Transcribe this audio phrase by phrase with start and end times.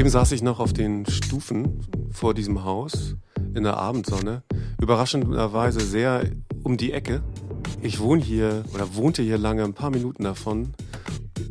[0.00, 3.16] Eben saß ich noch auf den Stufen vor diesem Haus
[3.54, 4.42] in der Abendsonne.
[4.80, 6.24] Überraschenderweise sehr
[6.62, 7.22] um die Ecke.
[7.82, 10.72] Ich wohne hier oder wohnte hier lange, ein paar Minuten davon.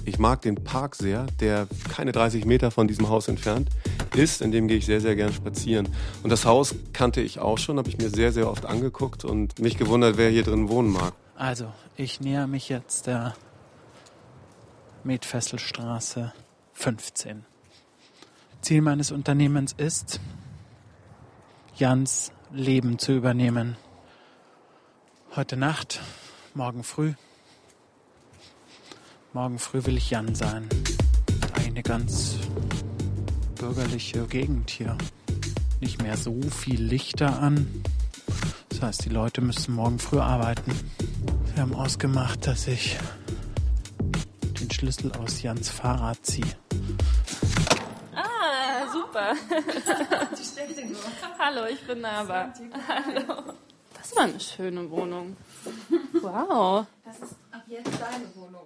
[0.03, 3.69] Ich mag den Park sehr, der keine 30 Meter von diesem Haus entfernt
[4.15, 4.41] ist.
[4.41, 5.87] In dem gehe ich sehr, sehr gern spazieren.
[6.23, 9.59] Und das Haus kannte ich auch schon, habe ich mir sehr, sehr oft angeguckt und
[9.59, 11.13] mich gewundert, wer hier drin wohnen mag.
[11.35, 13.35] Also, ich näher mich jetzt der
[15.03, 16.33] Metfesselstraße
[16.73, 17.45] 15.
[18.61, 20.19] Ziel meines Unternehmens ist,
[21.75, 23.77] Jans Leben zu übernehmen.
[25.35, 26.01] Heute Nacht,
[26.53, 27.13] morgen früh.
[29.33, 30.67] Morgen früh will ich Jan sein.
[31.53, 32.37] Eine ganz
[33.55, 34.97] bürgerliche Gegend hier.
[35.79, 37.83] Nicht mehr so viel Lichter an.
[38.69, 40.73] Das heißt, die Leute müssen morgen früh arbeiten.
[41.53, 42.97] Wir haben ausgemacht, dass ich
[44.59, 46.55] den Schlüssel aus Jans Fahrrad ziehe.
[49.19, 49.35] Super.
[51.39, 52.53] Hallo, ich bin Nava.
[52.87, 53.53] Hallo.
[53.93, 55.35] Das war eine schöne Wohnung.
[56.21, 56.85] Wow.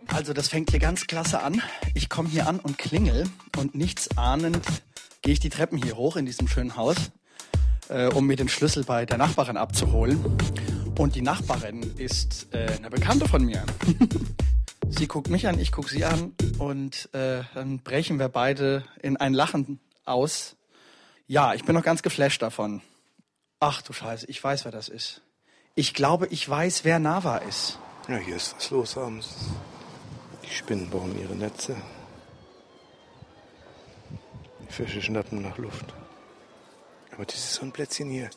[0.08, 1.62] Also das fängt hier ganz klasse an.
[1.96, 4.66] Ich komme hier an und klingel und nichts ahnend
[5.22, 6.98] gehe ich die Treppen hier hoch in diesem schönen Haus,
[7.90, 10.24] äh, um mir den Schlüssel bei der Nachbarin abzuholen.
[11.00, 13.66] Und die Nachbarin ist äh, eine Bekannte von mir.
[14.90, 19.18] sie guckt mich an, ich gucke sie an und äh, dann brechen wir beide in
[19.18, 20.56] ein Lachen aus.
[21.28, 22.82] Ja, ich bin noch ganz geflasht davon.
[23.59, 25.22] Ach du Scheiße, ich weiß, wer das ist.
[25.76, 27.80] Ich glaube, ich weiß, wer Nava ist.
[28.08, 29.36] Ja, hier ist was los abends.
[30.44, 31.75] Die Spinnen bauen ihre Netze.
[34.62, 35.94] Die Fische schnappen nach Luft.
[37.12, 38.30] Aber dieses so ein Plätzchen hier.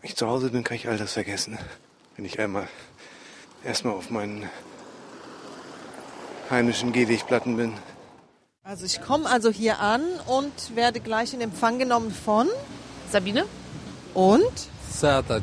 [0.00, 1.58] Wenn ich zu Hause bin, kann ich all das vergessen.
[2.16, 2.68] Wenn ich einmal
[3.64, 4.48] erstmal auf meinen
[6.50, 7.74] heimischen Gehwegplatten bin.
[8.64, 12.48] Also ich komme also hier an und werde gleich in Empfang genommen von
[13.10, 13.44] Sabine?
[14.14, 14.52] und
[14.88, 15.42] Sertac.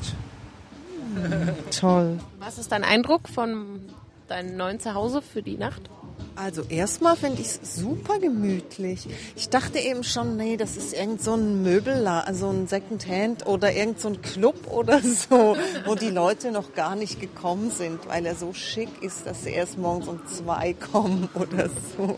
[1.78, 2.18] toll.
[2.40, 3.82] Was ist dein Eindruck von
[4.30, 5.90] deinem neuen Zuhause für die Nacht?
[6.38, 9.10] Also erstmal finde ich es super gemütlich.
[9.36, 13.74] Ich dachte eben schon, nee, das ist irgend so ein Möbelladen, also ein Secondhand oder
[13.74, 18.26] irgend so ein Club oder so, wo die Leute noch gar nicht gekommen sind, weil
[18.26, 22.16] er so schick ist, dass sie erst morgens um zwei kommen oder so.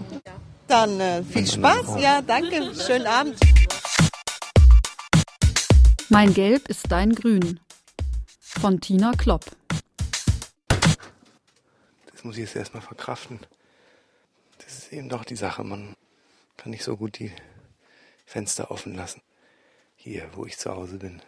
[0.67, 3.37] Dann äh, viel Spaß, ja, danke, schönen Abend.
[6.09, 7.59] Mein Gelb ist dein Grün.
[8.39, 9.45] Von Tina Klopp.
[12.11, 13.39] Das muss ich jetzt erstmal verkraften.
[14.59, 15.63] Das ist eben doch die Sache.
[15.63, 15.95] Man
[16.57, 17.31] kann nicht so gut die
[18.25, 19.21] Fenster offen lassen.
[19.95, 21.21] Hier, wo ich zu Hause bin.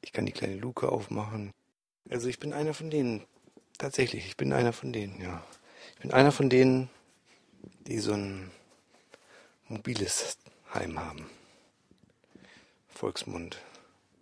[0.00, 1.52] Ich kann die kleine Luke aufmachen.
[2.10, 3.24] Also ich bin einer von denen.
[3.78, 5.42] Tatsächlich, ich bin einer von denen, ja.
[5.94, 6.90] Ich bin einer von denen,
[7.86, 8.50] die so ein
[9.68, 10.36] mobiles
[10.74, 11.26] Heim haben.
[12.88, 13.58] Volksmund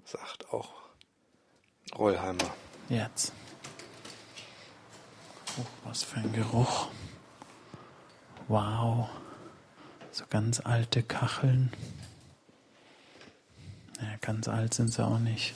[0.04, 0.72] sagt auch
[1.96, 2.54] Rollheimer.
[2.88, 3.32] Jetzt.
[5.58, 6.88] Oh, was für ein Geruch.
[8.48, 9.08] Wow.
[10.12, 11.72] So ganz alte Kacheln.
[14.00, 15.54] Naja, ganz alt sind sie auch nicht.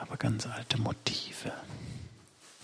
[0.00, 1.52] Aber ganz alte Motive.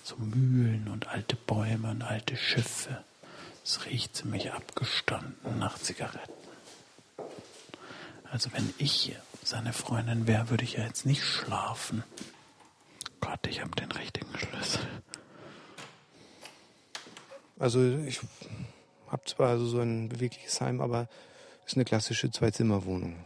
[0.02, 3.04] So Mühlen und alte Bäume und alte Schiffe.
[3.68, 6.32] Es riecht ziemlich abgestanden nach Zigaretten.
[8.30, 12.04] Also wenn ich seine Freundin wäre, würde ich ja jetzt nicht schlafen.
[13.20, 14.86] Gott, ich habe den richtigen Schlüssel.
[17.58, 18.20] Also ich
[19.08, 21.08] habe zwar also so ein bewegliches Heim, aber
[21.62, 23.24] es ist eine klassische Zwei-Zimmer-Wohnung.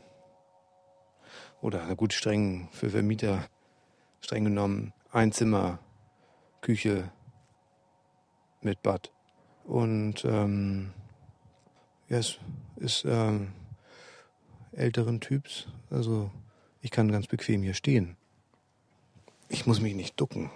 [1.60, 3.46] Oder na gut, streng für Vermieter,
[4.22, 5.80] streng genommen, ein Zimmer,
[6.62, 7.12] Küche
[8.62, 9.10] mit Bad.
[9.70, 10.90] Und ähm,
[12.08, 12.38] ja, es
[12.78, 13.52] ist ähm,
[14.72, 15.68] älteren Typs.
[15.90, 16.32] Also
[16.82, 18.16] ich kann ganz bequem hier stehen.
[19.48, 20.50] Ich muss mich nicht ducken.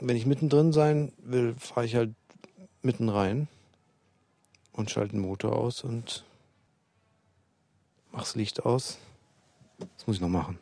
[0.00, 2.12] Wenn ich mittendrin sein will, fahre ich halt
[2.82, 3.46] mitten rein
[4.72, 6.24] und schalte den Motor aus und
[8.10, 8.98] mach's Licht aus.
[9.78, 10.58] Das muss ich noch machen.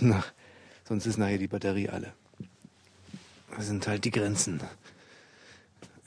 [0.84, 2.12] Sonst ist nachher die Batterie alle.
[3.56, 4.60] Das sind halt die Grenzen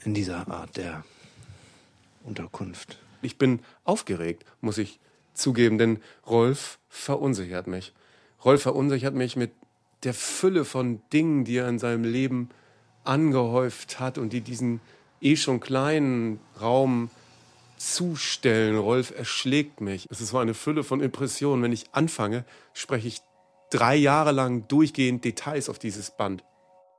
[0.04, 1.04] in dieser Art der
[2.24, 2.98] Unterkunft.
[3.22, 4.98] Ich bin aufgeregt, muss ich
[5.34, 7.92] zugeben, denn Rolf verunsichert mich.
[8.44, 9.52] Rolf verunsichert mich mit
[10.04, 12.48] der Fülle von Dingen, die er in seinem Leben
[13.04, 14.80] angehäuft hat und die diesen
[15.20, 17.10] eh schon kleinen Raum
[17.76, 18.78] zustellen.
[18.78, 20.06] Rolf erschlägt mich.
[20.10, 21.62] Es ist so eine Fülle von Impressionen.
[21.62, 23.20] Wenn ich anfange, spreche ich
[23.70, 26.44] drei Jahre lang durchgehend Details auf dieses Band.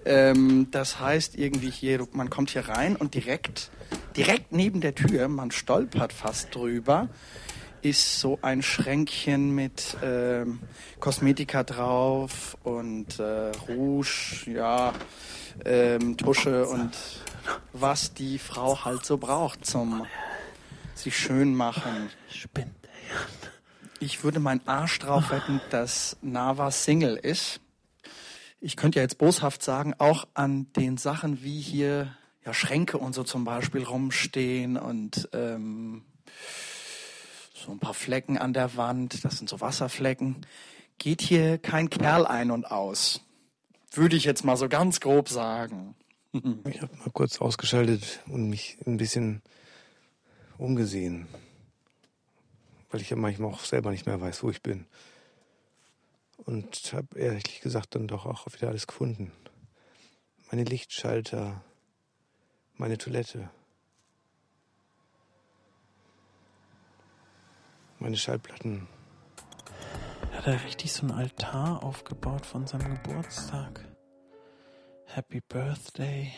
[0.05, 3.71] ähm, das heißt irgendwie hier, man kommt hier rein und direkt,
[4.15, 7.09] direkt neben der Tür, man stolpert fast drüber,
[7.83, 10.45] ist so ein Schränkchen mit äh,
[10.99, 14.93] Kosmetika drauf und äh, Rouge, ja,
[15.65, 16.91] ähm, Tusche und
[17.73, 20.05] was die Frau halt so braucht zum
[20.95, 22.09] sich schön machen.
[22.29, 22.73] Spinnt.
[23.99, 27.59] Ich würde meinen Arsch drauf wetten, dass Nava Single ist.
[28.61, 32.15] Ich könnte ja jetzt boshaft sagen, auch an den Sachen wie hier
[32.45, 36.03] ja Schränke und so zum Beispiel rumstehen und ähm,
[37.63, 40.45] so ein paar Flecken an der Wand, das sind so Wasserflecken.
[40.97, 43.21] Geht hier kein Kerl ein und aus.
[43.91, 45.95] Würde ich jetzt mal so ganz grob sagen.
[46.67, 49.43] Ich habe mal kurz ausgeschaltet und mich ein bisschen
[50.57, 51.27] umgesehen,
[52.89, 54.87] weil ich ja manchmal auch selber nicht mehr weiß, wo ich bin.
[56.37, 59.31] Und habe ehrlich gesagt dann doch auch wieder alles gefunden.
[60.49, 61.63] Meine Lichtschalter,
[62.77, 63.51] meine Toilette,
[68.03, 68.85] meine Schallplatten.
[70.33, 73.79] Hat er richtig so einen Altar aufgebaut von seinem Geburtstag?
[75.05, 76.33] Happy Birthday.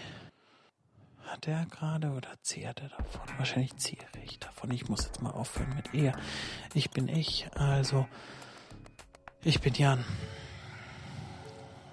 [1.23, 3.27] Hat er gerade oder zehrt er davon?
[3.37, 4.69] Wahrscheinlich zehre ich davon.
[4.69, 6.15] Ich muss jetzt mal aufhören mit er.
[6.75, 8.07] Ich bin ich, also
[9.41, 10.05] ich bin Jan.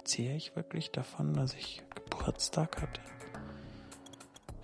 [0.04, 3.00] Zehre ich wirklich davon, dass ich Geburtstag hatte?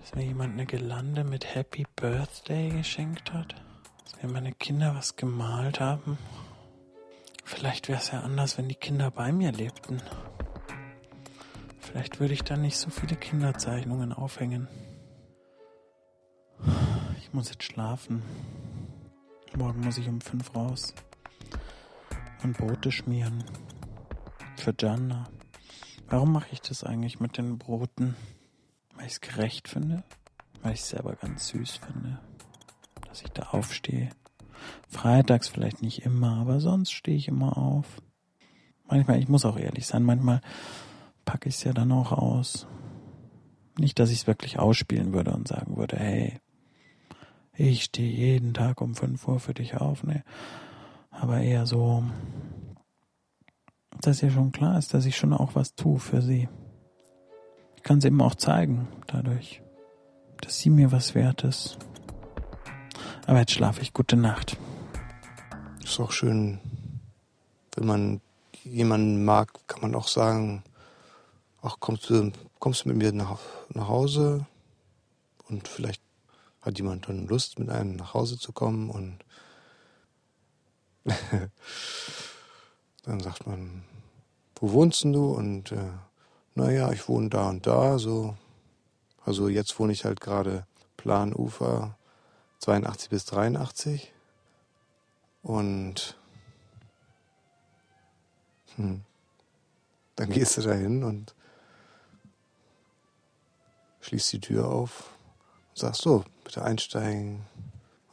[0.01, 3.55] Dass mir jemand eine Gelande mit Happy Birthday geschenkt hat?
[4.21, 6.19] Wenn meine Kinder was gemalt haben.
[7.45, 10.03] Vielleicht wäre es ja anders, wenn die Kinder bei mir lebten.
[11.81, 14.69] Vielleicht würde ich dann nicht so viele Kinderzeichnungen aufhängen.
[17.19, 18.23] Ich muss jetzt schlafen.
[19.57, 20.95] Morgen muss ich um fünf raus.
[22.43, 23.45] Und Brote schmieren.
[24.57, 25.29] Für Jana.
[26.09, 28.17] Warum mache ich das eigentlich mit den Broten?
[28.95, 30.05] Weil ich es gerecht finde?
[30.63, 32.21] Weil ich es selber ganz süß finde?
[33.19, 34.11] Dass ich da aufstehe.
[34.89, 38.01] Freitags vielleicht nicht immer, aber sonst stehe ich immer auf.
[38.89, 40.41] Manchmal, ich muss auch ehrlich sein, manchmal
[41.25, 42.67] packe ich es ja dann auch aus.
[43.77, 46.41] Nicht, dass ich es wirklich ausspielen würde und sagen würde, hey,
[47.55, 50.23] ich stehe jeden Tag um 5 Uhr für dich auf, ne?
[51.11, 52.05] Aber eher so,
[54.01, 56.49] dass ihr schon klar ist, dass ich schon auch was tue für sie.
[57.77, 59.61] Ich kann es eben auch zeigen, dadurch,
[60.41, 61.79] dass sie mir was wert ist.
[63.29, 63.93] Aber jetzt schlafe ich.
[63.93, 64.57] Gute Nacht.
[65.85, 66.61] Ist auch schön,
[67.75, 68.21] wenn man
[68.65, 70.65] jemanden mag, kann man auch sagen,
[71.61, 74.47] ach, kommst du, kommst du mit mir nach, nach Hause?
[75.47, 76.01] Und vielleicht
[76.63, 79.19] hat jemand dann Lust, mit einem nach Hause zu kommen und
[83.03, 83.85] dann sagt man,
[84.57, 85.35] wo wohnst denn du?
[85.35, 85.91] Und äh,
[86.55, 88.39] naja, ich wohne da und da, so.
[89.23, 90.67] Also jetzt wohne ich halt gerade
[90.97, 91.98] Planufer
[92.59, 94.13] 82 bis 83.
[95.43, 96.17] Und
[98.77, 99.03] hm,
[100.17, 101.35] dann gehst du da hin und
[104.01, 105.11] schließt die Tür auf
[105.71, 107.47] und sagst so, bitte einsteigen.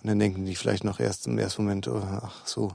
[0.01, 2.73] Und dann denken die vielleicht noch erst im ersten Moment, oh, ach so,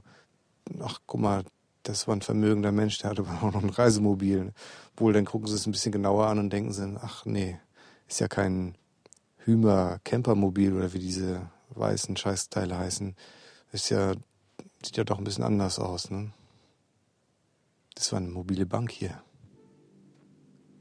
[0.83, 1.45] ach guck mal,
[1.83, 4.53] das war ein vermögender Mensch, der hatte aber auch noch ein Reisemobil.
[4.97, 7.59] Wohl, dann gucken sie es ein bisschen genauer an und denken sie, ach nee,
[8.09, 8.75] ist ja kein
[9.39, 13.15] Hümer Campermobil oder wie diese weißen Scheißteile heißen.
[13.73, 14.15] Ist ja,
[14.83, 16.33] sieht ja doch ein bisschen anders aus, ne?
[17.95, 19.23] Das war eine mobile Bank hier.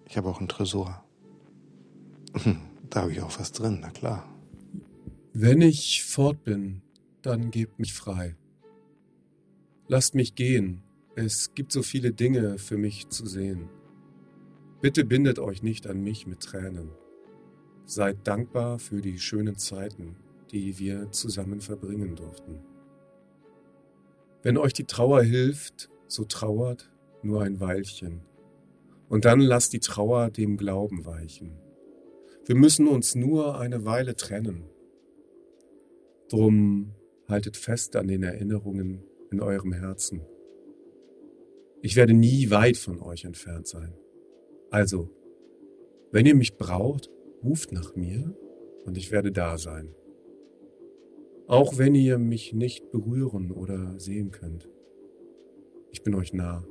[0.06, 1.04] Ich habe auch einen Tresor.
[2.90, 4.28] Da habe ich auch was drin, na klar.
[5.32, 6.82] Wenn ich fort bin,
[7.22, 8.36] dann gebt mich frei.
[9.88, 10.82] Lasst mich gehen,
[11.16, 13.70] es gibt so viele Dinge für mich zu sehen.
[14.82, 16.90] Bitte bindet euch nicht an mich mit Tränen.
[17.86, 20.16] Seid dankbar für die schönen Zeiten,
[20.52, 22.60] die wir zusammen verbringen durften.
[24.42, 26.90] Wenn euch die Trauer hilft, so trauert
[27.22, 28.22] nur ein Weilchen.
[29.10, 31.60] Und dann lasst die Trauer dem Glauben weichen.
[32.46, 34.64] Wir müssen uns nur eine Weile trennen.
[36.30, 36.94] Drum
[37.28, 40.22] haltet fest an den Erinnerungen in eurem Herzen.
[41.82, 43.94] Ich werde nie weit von euch entfernt sein.
[44.70, 45.10] Also,
[46.12, 47.10] wenn ihr mich braucht,
[47.44, 48.36] ruft nach mir
[48.86, 49.94] und ich werde da sein.
[51.50, 54.70] Auch wenn ihr mich nicht berühren oder sehen könnt.
[55.92, 56.64] Ich bin euch nah.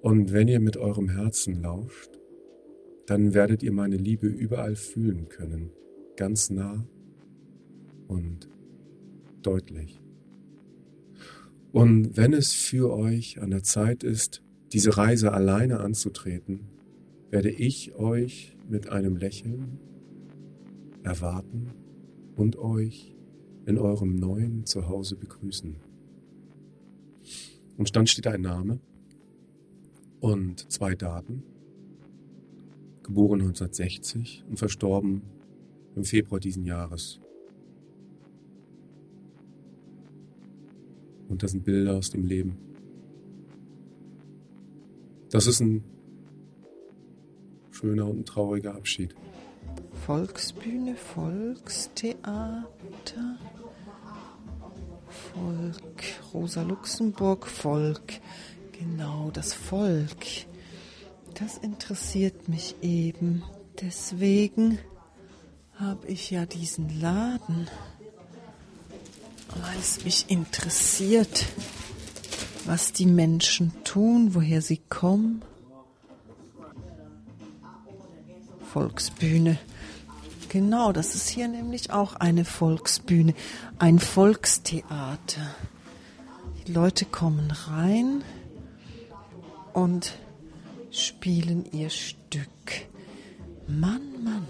[0.00, 2.20] Und wenn ihr mit eurem Herzen lauscht,
[3.06, 5.72] dann werdet ihr meine Liebe überall fühlen können,
[6.14, 6.86] ganz nah
[8.06, 8.48] und
[9.42, 10.00] deutlich.
[11.72, 14.40] Und wenn es für euch an der Zeit ist,
[14.72, 16.68] diese Reise alleine anzutreten,
[17.28, 19.80] werde ich euch mit einem Lächeln
[21.02, 21.72] erwarten
[22.36, 23.14] und euch
[23.66, 25.76] in eurem neuen Zuhause begrüßen.
[27.78, 28.80] Am Stand steht ein Name
[30.20, 31.42] und zwei Daten.
[33.02, 35.22] Geboren 1960 und verstorben
[35.96, 37.20] im Februar diesen Jahres.
[41.28, 42.56] Und das sind Bilder aus dem Leben.
[45.30, 45.84] Das ist ein
[47.70, 49.14] schöner und ein trauriger Abschied.
[50.10, 52.66] Volksbühne, Volkstheater,
[55.32, 56.02] Volk,
[56.34, 58.14] Rosa Luxemburg, Volk,
[58.72, 60.26] genau das Volk.
[61.38, 63.44] Das interessiert mich eben.
[63.80, 64.80] Deswegen
[65.76, 67.68] habe ich ja diesen Laden
[69.62, 71.46] weil es mich interessiert,
[72.64, 75.42] was die Menschen tun, woher sie kommen.
[78.72, 79.56] Volksbühne.
[80.50, 83.34] Genau, das ist hier nämlich auch eine Volksbühne,
[83.78, 85.54] ein Volkstheater.
[86.66, 88.24] Die Leute kommen rein
[89.72, 90.18] und
[90.90, 92.48] spielen ihr Stück.
[93.68, 94.48] Mann, Mann,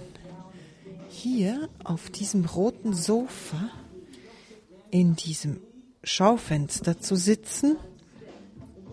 [1.11, 3.69] hier auf diesem roten Sofa
[4.91, 5.61] in diesem
[6.03, 7.77] Schaufenster zu sitzen,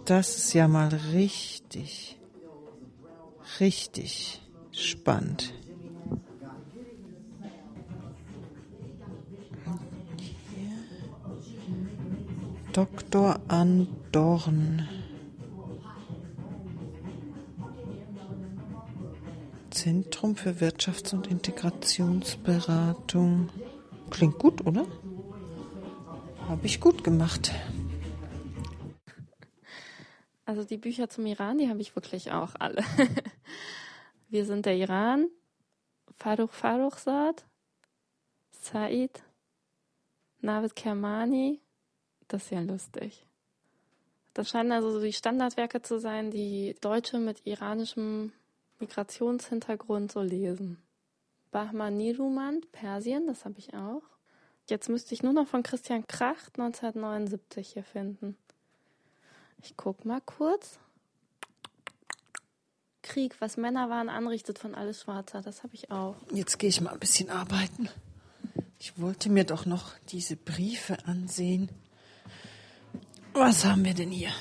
[0.04, 2.20] das ist ja mal richtig,
[3.62, 4.42] richtig
[4.74, 5.54] spannend.
[12.78, 13.42] Dr.
[13.48, 14.88] Andorn.
[19.72, 23.50] Zentrum für Wirtschafts- und Integrationsberatung.
[24.12, 24.86] Klingt gut, oder?
[26.48, 27.52] Habe ich gut gemacht.
[30.46, 32.84] Also die Bücher zum Iran, die habe ich wirklich auch alle.
[34.30, 35.30] Wir sind der Iran,
[36.16, 37.44] Faruch Faruchzad,
[38.52, 39.24] Said,
[40.42, 41.64] Navid Kermani.
[42.28, 43.26] Das ist ja lustig.
[44.34, 48.34] Das scheinen also so die Standardwerke zu sein, die Deutsche mit iranischem
[48.80, 50.78] Migrationshintergrund so lesen.
[51.52, 54.04] Bahman Nirumand, Persien, das habe ich auch.
[54.70, 58.38] Jetzt müsste ich nur noch von Christian Kracht 1979 hier finden.
[59.64, 60.78] Ich guck mal kurz.
[63.02, 65.42] Krieg, was Männer waren, anrichtet von Alles Schwarzer.
[65.42, 66.16] Das habe ich auch.
[66.32, 67.90] Jetzt gehe ich mal ein bisschen arbeiten.
[68.78, 71.70] Ich wollte mir doch noch diese Briefe ansehen.
[73.40, 74.32] Was haben wir denn hier?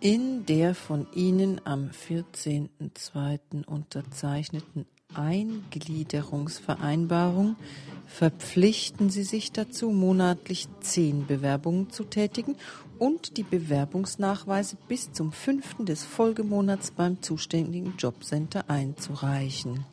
[0.00, 3.64] In der von Ihnen am 14.02.
[3.64, 7.54] unterzeichneten Eingliederungsvereinbarung
[8.06, 12.56] verpflichten Sie sich dazu, monatlich zehn Bewerbungen zu tätigen
[12.98, 19.86] und die Bewerbungsnachweise bis zum fünften des Folgemonats beim zuständigen Jobcenter einzureichen.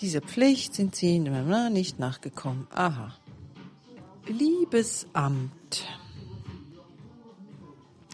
[0.00, 2.66] Dieser Pflicht sind Sie nicht nachgekommen.
[2.74, 3.14] Aha.
[4.26, 5.86] Liebes Amt,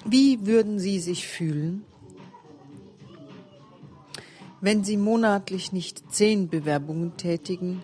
[0.04, 1.84] wie würden Sie sich fühlen,
[4.60, 7.82] wenn Sie monatlich nicht zehn Bewerbungen tätigen,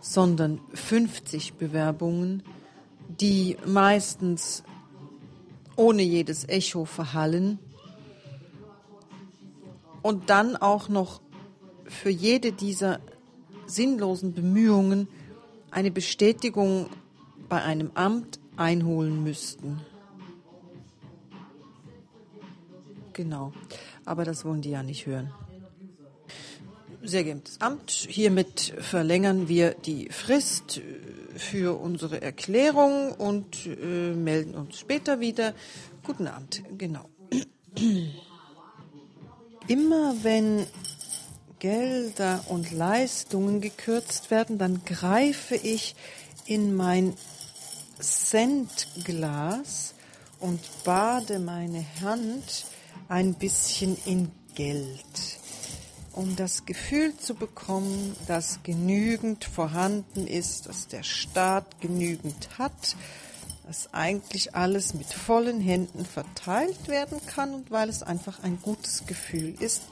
[0.00, 2.42] sondern 50 Bewerbungen,
[3.08, 4.64] die meistens
[5.76, 7.58] ohne jedes Echo verhallen
[10.02, 11.20] und dann auch noch
[11.84, 13.00] für jede dieser
[13.66, 15.08] sinnlosen Bemühungen
[15.70, 16.86] eine Bestätigung
[17.48, 19.80] bei einem Amt einholen müssten.
[23.12, 23.52] Genau,
[24.04, 25.32] aber das wollen die ja nicht hören.
[27.02, 30.80] Sehr geehrtes Amt, hiermit verlängern wir die Frist
[31.36, 35.54] für unsere Erklärung und äh, melden uns später wieder.
[36.04, 37.08] Guten Abend, genau.
[39.68, 40.66] Immer wenn
[41.58, 45.94] Gelder und Leistungen gekürzt werden, dann greife ich
[46.44, 47.14] in mein
[48.00, 49.94] Centglas
[50.40, 52.64] und bade meine Hand
[53.12, 55.38] ein bisschen in Geld
[56.14, 62.96] um das Gefühl zu bekommen, dass genügend vorhanden ist, dass der Staat genügend hat,
[63.66, 69.06] dass eigentlich alles mit vollen Händen verteilt werden kann und weil es einfach ein gutes
[69.06, 69.82] Gefühl ist,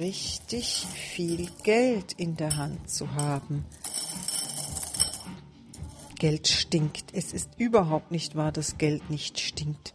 [0.00, 3.64] richtig viel Geld in der Hand zu haben.
[6.18, 7.12] Geld stinkt.
[7.12, 9.94] Es ist überhaupt nicht wahr, dass Geld nicht stinkt.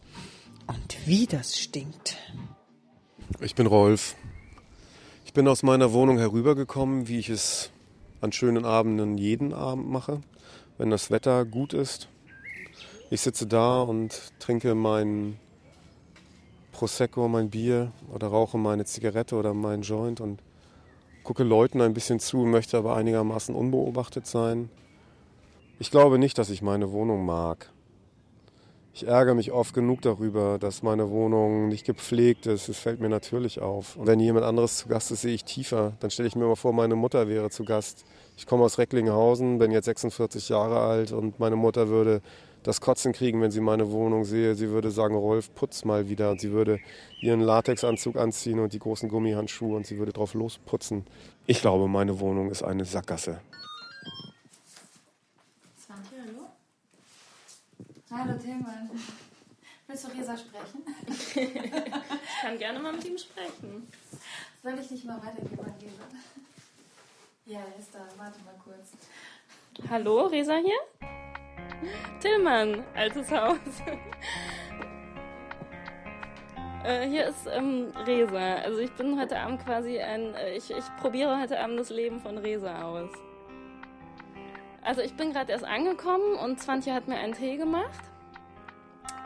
[0.70, 2.16] Und wie das stinkt.
[3.40, 4.16] Ich bin Rolf.
[5.26, 7.72] Ich bin aus meiner Wohnung herübergekommen, wie ich es
[8.22, 10.22] an schönen Abenden jeden Abend mache,
[10.78, 12.08] wenn das Wetter gut ist.
[13.10, 15.40] Ich sitze da und trinke mein
[16.72, 20.40] Prosecco, mein Bier oder rauche meine Zigarette oder meinen Joint und
[21.24, 24.70] gucke Leuten ein bisschen zu, möchte aber einigermaßen unbeobachtet sein.
[25.80, 27.72] Ich glaube nicht, dass ich meine Wohnung mag.
[29.00, 32.68] Ich ärgere mich oft genug darüber, dass meine Wohnung nicht gepflegt ist.
[32.68, 33.96] Es fällt mir natürlich auf.
[33.96, 35.94] Und wenn jemand anderes zu Gast ist, sehe ich tiefer.
[36.02, 38.04] Dann stelle ich mir mal vor, meine Mutter wäre zu Gast.
[38.36, 42.22] Ich komme aus Recklinghausen, bin jetzt 46 Jahre alt und meine Mutter würde
[42.62, 44.54] das Kotzen kriegen, wenn sie meine Wohnung sehe.
[44.56, 46.32] Sie würde sagen, Rolf, putz mal wieder.
[46.32, 46.80] Und sie würde
[47.22, 51.06] ihren Latexanzug anziehen und die großen Gummihandschuhe und sie würde drauf losputzen.
[51.48, 53.40] Ich glaube, meine Wohnung ist eine Sackgasse.
[58.12, 58.90] Hallo Tillmann.
[59.86, 60.84] Willst du Resa sprechen?
[61.06, 63.88] ich kann gerne mal mit ihm sprechen.
[64.64, 66.08] Soll ich dich mal weitergeben an Resa?
[67.46, 68.00] Ja, er ist da.
[68.18, 68.94] Warte mal kurz.
[69.92, 70.80] Hallo, Resa hier?
[72.20, 73.60] Tillmann, altes Haus.
[76.84, 78.56] äh, hier ist ähm, Resa.
[78.56, 80.34] Also ich bin heute Abend quasi ein...
[80.34, 83.12] Äh, ich, ich probiere heute Abend das Leben von Resa aus.
[84.82, 88.00] Also ich bin gerade erst angekommen und Swantje hat mir einen Tee gemacht.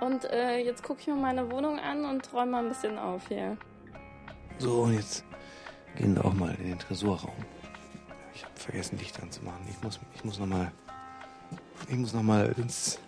[0.02, 3.28] Und äh, jetzt gucke ich mir meine Wohnung an und räume mal ein bisschen auf
[3.28, 3.58] hier.
[4.58, 5.24] So, und jetzt
[5.96, 7.32] gehen wir auch mal in den Tresorraum.
[8.34, 9.62] Ich habe vergessen, Licht anzumachen.
[9.70, 10.48] Ich muss, ich muss noch
[11.88, 12.24] ich muss noch
[12.58, 13.00] ins,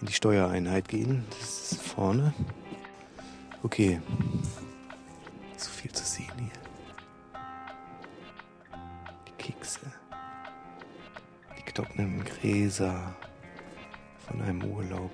[0.00, 1.24] in die Steuereinheit gehen.
[1.38, 2.32] Das ist vorne.
[3.62, 4.00] Okay.
[5.56, 6.50] So viel zu sehen hier.
[9.28, 9.99] Die Kekse
[11.72, 13.14] trockenen Gräser
[14.26, 15.10] von einem Urlaub,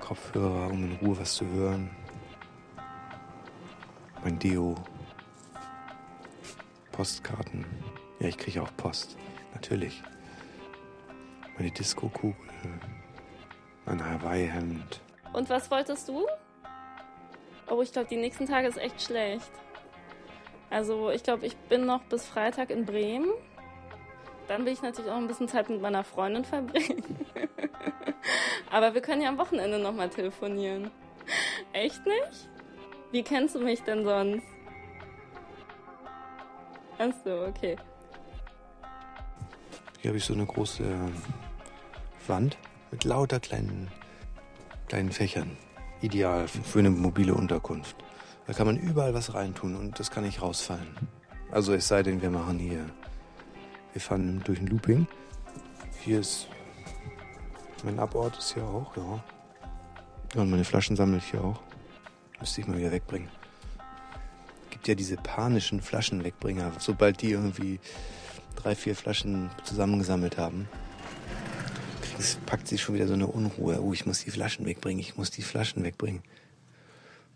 [0.00, 1.90] Kopfhörer, um in Ruhe was zu hören,
[4.22, 4.74] mein Deo,
[6.92, 7.66] Postkarten.
[8.20, 9.16] Ja, ich kriege auch Post,
[9.52, 10.02] natürlich.
[11.58, 12.34] Meine Disco-Kugel,
[13.86, 15.00] mein Hawaii-Hemd.
[15.32, 16.26] Und was wolltest du?
[17.68, 19.50] Oh, ich glaube, die nächsten Tage ist echt schlecht.
[20.70, 23.30] Also, ich glaube, ich bin noch bis Freitag in Bremen.
[24.48, 27.26] Dann will ich natürlich auch ein bisschen Zeit mit meiner Freundin verbringen.
[28.70, 30.90] Aber wir können ja am Wochenende nochmal telefonieren.
[31.72, 32.48] Echt nicht?
[33.10, 34.44] Wie kennst du mich denn sonst?
[36.98, 37.76] Ach so, okay.
[40.00, 40.84] Hier habe ich so eine große
[42.26, 42.58] Wand
[42.90, 43.90] mit lauter kleinen,
[44.88, 45.56] kleinen Fächern.
[46.02, 47.96] Ideal für eine mobile Unterkunft.
[48.46, 50.94] Da kann man überall was reintun und das kann nicht rausfallen.
[51.50, 52.84] Also es sei denn, wir machen hier
[53.94, 55.06] wir fahren durch ein Looping.
[56.02, 56.48] Hier ist
[57.84, 59.24] mein Abort ist hier auch, ja.
[60.40, 61.60] Und meine Flaschen sammle ich hier auch.
[62.40, 63.28] Müsste ich mal wieder wegbringen.
[64.70, 66.72] Gibt ja diese panischen Flaschenwegbringer.
[66.78, 67.78] Sobald die irgendwie
[68.56, 70.68] drei, vier Flaschen zusammengesammelt haben,
[72.02, 73.80] kriegst, packt sich schon wieder so eine Unruhe.
[73.80, 76.22] Oh, ich muss die Flaschen wegbringen, ich muss die Flaschen wegbringen.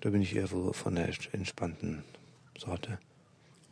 [0.00, 2.02] Da bin ich eher von der entspannten
[2.56, 2.98] Sorte.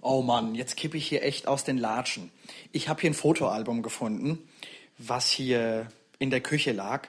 [0.00, 2.30] Oh Mann, jetzt kippe ich hier echt aus den Latschen.
[2.72, 4.38] Ich habe hier ein Fotoalbum gefunden,
[4.98, 7.08] was hier in der Küche lag.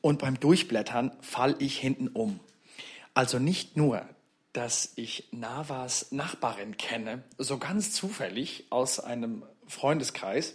[0.00, 2.40] Und beim Durchblättern fall ich hinten um.
[3.14, 4.08] Also nicht nur,
[4.52, 10.54] dass ich Navas Nachbarin kenne, so ganz zufällig aus einem Freundeskreis,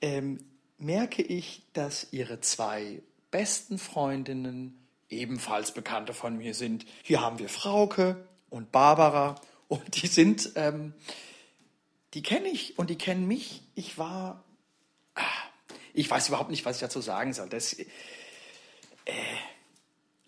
[0.00, 0.38] ähm,
[0.78, 4.78] merke ich, dass ihre zwei besten Freundinnen
[5.08, 6.86] ebenfalls Bekannte von mir sind.
[7.02, 9.36] Hier haben wir Frauke und Barbara
[9.72, 10.92] und die sind, ähm,
[12.12, 13.62] die kenne ich und die kennen mich.
[13.74, 14.44] Ich war,
[15.14, 15.22] ah,
[15.94, 17.48] ich weiß überhaupt nicht, was ich dazu sagen soll.
[17.48, 17.86] Das, äh,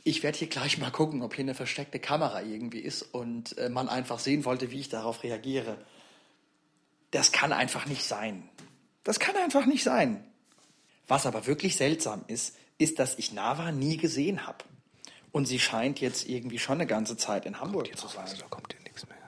[0.03, 3.69] ich werde hier gleich mal gucken, ob hier eine versteckte Kamera irgendwie ist und äh,
[3.69, 5.77] man einfach sehen wollte, wie ich darauf reagiere.
[7.11, 8.49] Das kann einfach nicht sein.
[9.03, 10.25] Das kann einfach nicht sein.
[11.07, 14.65] Was aber wirklich seltsam ist, ist, dass ich Nava nie gesehen habe.
[15.33, 18.25] Und sie scheint jetzt irgendwie schon eine ganze Zeit in Hamburg zu sein.
[18.39, 19.19] Da kommt hier nichts mehr.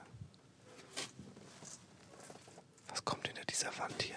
[2.97, 4.17] Was kommt hinter dieser Wand hier?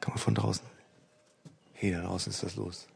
[0.00, 0.66] Kann man von draußen?
[1.72, 2.88] Hey, da draußen ist was los.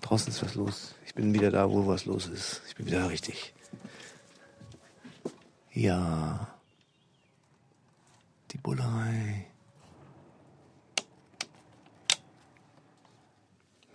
[0.00, 0.94] Draußen ist was los.
[1.06, 2.62] Ich bin wieder da, wo was los ist.
[2.66, 3.54] Ich bin wieder richtig.
[5.72, 6.48] Ja.
[8.50, 9.46] Die Bullerei.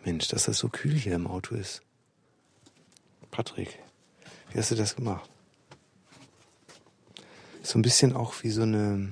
[0.06, 1.82] Mensch, dass das so kühl hier im Auto ist.
[3.30, 3.78] Patrick,
[4.52, 5.30] wie hast du das gemacht?
[7.68, 9.12] So ein bisschen auch wie so eine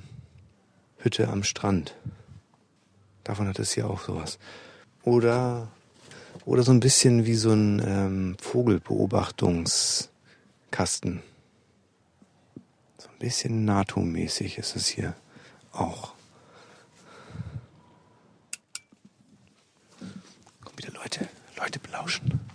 [0.96, 1.94] Hütte am Strand.
[3.22, 4.38] Davon hat es hier auch sowas.
[5.02, 5.68] Oder,
[6.46, 11.22] oder so ein bisschen wie so ein ähm, Vogelbeobachtungskasten.
[12.96, 15.14] So ein bisschen NATO-mäßig ist es hier
[15.72, 16.14] auch.
[20.94, 22.45] Leute, Leute belauschen.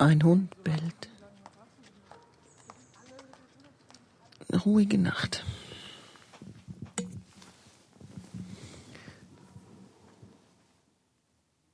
[0.00, 1.08] Ein Hund bellt.
[4.48, 5.44] Eine ruhige Nacht.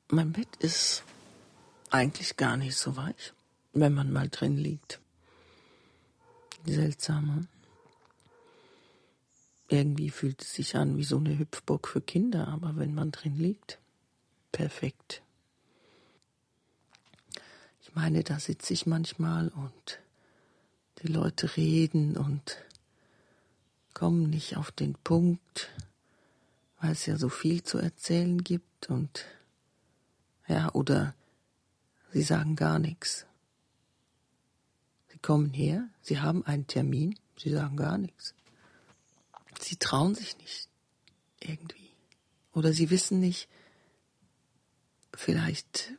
[0.09, 1.03] Mein Bett ist
[1.91, 3.35] eigentlich gar nicht so weich,
[3.75, 5.01] wenn man mal drin liegt.
[6.65, 7.47] Seltsam.
[9.69, 13.37] Irgendwie fühlt es sich an wie so eine Hüpfburg für Kinder, aber wenn man drin
[13.37, 13.79] liegt,
[14.51, 15.24] perfekt.
[17.95, 20.01] Meine, da sitze ich manchmal und
[21.03, 22.57] die Leute reden und
[23.95, 25.71] kommen nicht auf den Punkt,
[26.81, 29.25] weil es ja so viel zu erzählen gibt und
[30.49, 31.15] ja, oder
[32.13, 33.27] sie sagen gar nichts.
[35.13, 38.35] Sie kommen her, sie haben einen Termin, sie sagen gar nichts.
[39.61, 40.69] Sie trauen sich nicht
[41.39, 41.93] irgendwie.
[42.53, 43.49] Oder sie wissen nicht,
[45.15, 45.93] vielleicht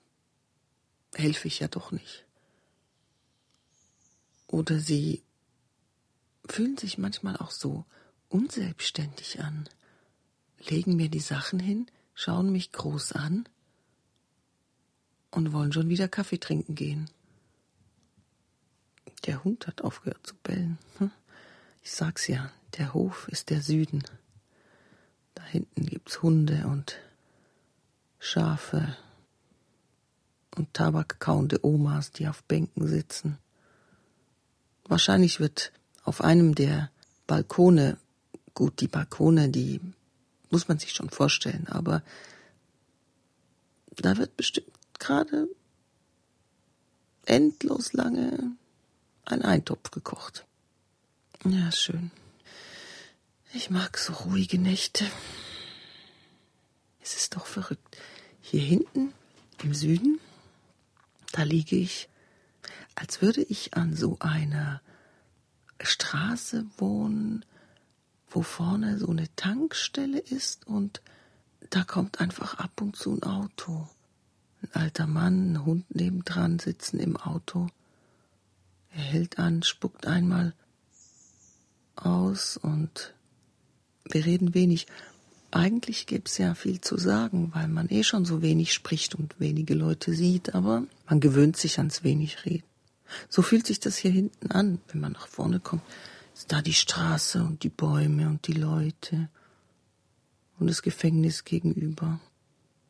[1.15, 2.25] helfe ich ja doch nicht.
[4.47, 5.23] Oder sie
[6.47, 7.86] fühlen sich manchmal auch so
[8.30, 9.67] unselbstständig an,
[10.60, 13.47] legen mir die Sachen hin, schauen mich groß an
[15.32, 17.10] und wollen schon wieder Kaffee trinken gehen.
[19.25, 20.78] Der Hund hat aufgehört zu bellen.
[20.99, 21.12] Hm?
[21.82, 24.04] Ich sag's ja, der Hof ist der Süden.
[25.34, 26.99] Da hinten gibt's Hunde und
[28.19, 28.95] Schafe
[30.57, 33.37] und tabakkauende Omas, die auf Bänken sitzen.
[34.87, 35.71] Wahrscheinlich wird
[36.03, 36.91] auf einem der
[37.27, 37.97] Balkone,
[38.53, 39.81] gut, die Balkone, die
[40.49, 42.03] muss man sich schon vorstellen, aber
[43.97, 45.47] da wird bestimmt gerade
[47.25, 48.51] endlos lange
[49.25, 50.45] ein Eintopf gekocht.
[51.43, 52.11] Ja, schön.
[53.53, 55.05] Ich mag so ruhige Nächte.
[57.01, 57.97] Es ist doch verrückt.
[58.41, 59.13] Hier hinten
[59.63, 60.19] im Süden,
[61.36, 62.08] da liege ich,
[62.95, 64.82] als würde ich an so einer
[65.82, 67.43] Straße wohnen,
[68.30, 71.02] wo vorne so eine Tankstelle ist und
[71.71, 73.89] da kommt einfach ab und zu ein Auto.
[74.62, 77.67] Ein alter Mann, ein Hund nebendran sitzen im Auto.
[78.91, 80.54] Er hält an, spuckt einmal
[81.98, 83.13] aus und
[84.06, 84.88] wir reden wenig.
[85.55, 89.39] Eigentlich gäbe es ja viel zu sagen, weil man eh schon so wenig spricht und
[89.39, 92.65] wenige Leute sieht, aber man gewöhnt sich ans wenig reden.
[93.29, 95.81] So fühlt sich das hier hinten an, wenn man nach vorne kommt.
[96.33, 99.29] Ist da die Straße und die Bäume und die Leute
[100.59, 102.19] und das Gefängnis gegenüber.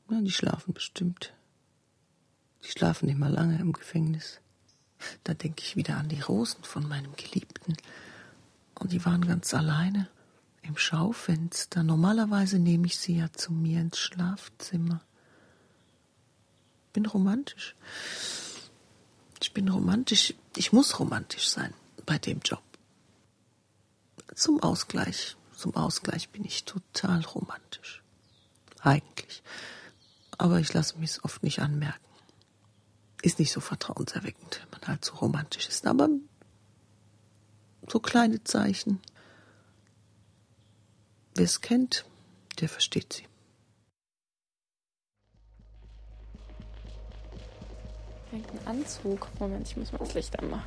[0.10, 1.36] Ja, die schlafen bestimmt.
[2.64, 4.40] Die schlafen immer lange im Gefängnis.
[5.24, 7.78] Da denke ich wieder an die Rosen von meinem Geliebten.
[8.74, 10.10] Und die waren ganz alleine
[10.66, 11.84] im Schaufenster.
[11.84, 15.02] Normalerweise nehme ich sie ja zu mir ins Schlafzimmer.
[16.94, 17.76] Bin romantisch.
[19.42, 20.34] Ich bin romantisch.
[20.56, 21.74] Ich muss romantisch sein
[22.06, 22.64] bei dem Job.
[24.34, 28.02] Zum Ausgleich, zum Ausgleich bin ich total romantisch.
[28.82, 29.44] Eigentlich.
[30.38, 32.00] Aber ich lasse mich es oft nicht anmerken.
[33.22, 35.88] Ist nicht so vertrauenserweckend, wenn man halt so romantisch ist.
[35.88, 36.10] Aber
[37.88, 39.02] so kleine Zeichen.
[41.36, 42.06] Wer es kennt,
[42.62, 43.24] der versteht sie.
[48.32, 49.28] Irgendein Anzug.
[49.40, 50.66] Moment, ich muss mal das Licht anmachen.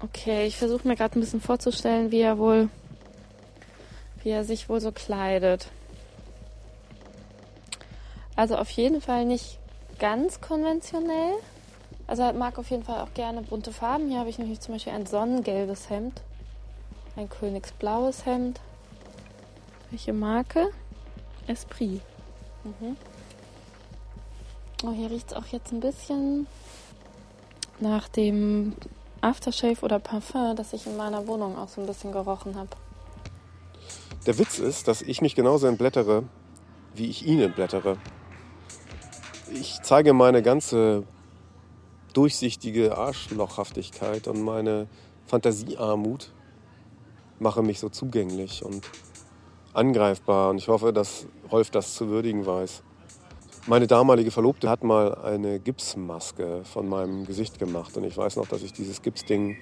[0.00, 2.70] Okay, ich versuche mir gerade ein bisschen vorzustellen, wie er wohl,
[4.22, 5.68] wie er sich wohl so kleidet.
[8.34, 9.58] Also auf jeden Fall nicht
[9.98, 11.34] ganz konventionell.
[12.06, 14.08] Also er mag auf jeden Fall auch gerne bunte Farben.
[14.08, 16.20] Hier habe ich nämlich zum Beispiel ein sonnengelbes Hemd,
[17.16, 18.60] ein königsblaues Hemd.
[19.90, 20.70] Welche Marke?
[21.46, 22.00] Esprit.
[22.64, 22.96] Mhm.
[24.84, 26.46] Oh, hier riecht es auch jetzt ein bisschen
[27.80, 28.74] nach dem
[29.20, 32.70] Aftershave oder Parfum, das ich in meiner Wohnung auch so ein bisschen gerochen habe.
[34.26, 36.24] Der Witz ist, dass ich mich genauso entblättere,
[36.94, 37.98] wie ich ihn entblättere.
[39.52, 41.04] Ich zeige meine ganze
[42.12, 44.86] durchsichtige Arschlochhaftigkeit und meine
[45.26, 46.32] Fantasiearmut,
[47.42, 48.88] mache mich so zugänglich und
[49.74, 50.50] angreifbar.
[50.50, 52.82] Und ich hoffe, dass Rolf das zu würdigen weiß.
[53.66, 57.96] Meine damalige Verlobte hat mal eine Gipsmaske von meinem Gesicht gemacht.
[57.96, 59.56] Und ich weiß noch, dass ich dieses Gipsding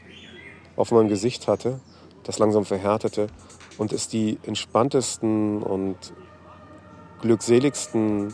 [0.77, 1.81] auf meinem Gesicht hatte,
[2.23, 3.27] das langsam verhärtete
[3.79, 5.97] und es die entspanntesten und
[7.21, 8.33] glückseligsten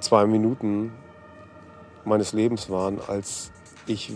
[0.00, 0.92] zwei Minuten
[2.04, 3.50] meines Lebens waren, als
[3.86, 4.12] ich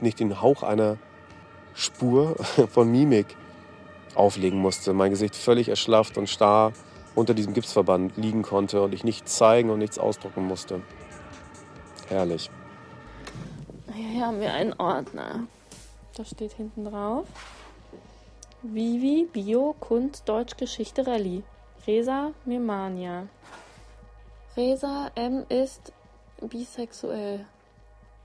[0.00, 0.96] nicht den Hauch einer
[1.78, 2.34] Spur
[2.70, 3.36] von Mimik
[4.16, 4.92] auflegen musste.
[4.92, 6.72] Mein Gesicht völlig erschlafft und starr
[7.14, 10.82] unter diesem Gipsverband liegen konnte und ich nichts zeigen und nichts ausdrucken musste.
[12.08, 12.50] Herrlich.
[13.94, 15.46] Hier haben wir einen Ordner.
[16.16, 17.26] Da steht hinten drauf.
[18.62, 21.44] Vivi, Bio, Kunst, Deutsch, Geschichte, Rallye.
[21.86, 23.28] Resa Mirmania.
[24.56, 25.92] Resa M ist
[26.40, 27.46] bisexuell.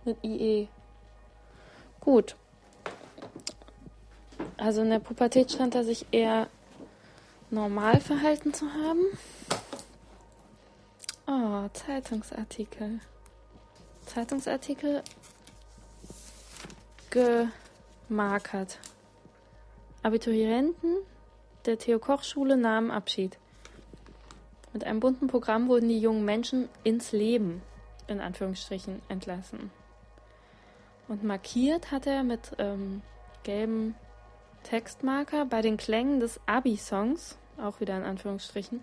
[0.06, 0.68] Mit IE.
[2.02, 2.36] Gut.
[4.58, 6.48] Also in der Pubertät scheint er sich eher
[7.50, 9.06] normal verhalten zu haben.
[11.28, 13.00] Oh, Zeitungsartikel.
[14.06, 15.04] Zeitungsartikel
[18.10, 18.80] gemarkert.
[20.02, 20.98] Abiturienten
[21.66, 23.38] der Theo-Koch-Schule nahmen Abschied.
[24.74, 27.62] Mit einem bunten Programm wurden die jungen Menschen ins Leben,
[28.08, 29.72] in Anführungsstrichen, entlassen.
[31.08, 33.02] Und markiert hat er mit ähm,
[33.44, 33.96] gelben
[34.64, 38.82] Textmarker bei den Klängen des Abi-Songs auch wieder in Anführungsstrichen,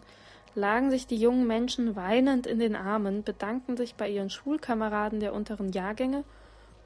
[0.54, 5.32] lagen sich die jungen Menschen weinend in den Armen, bedankten sich bei ihren Schulkameraden der
[5.32, 6.24] unteren Jahrgänge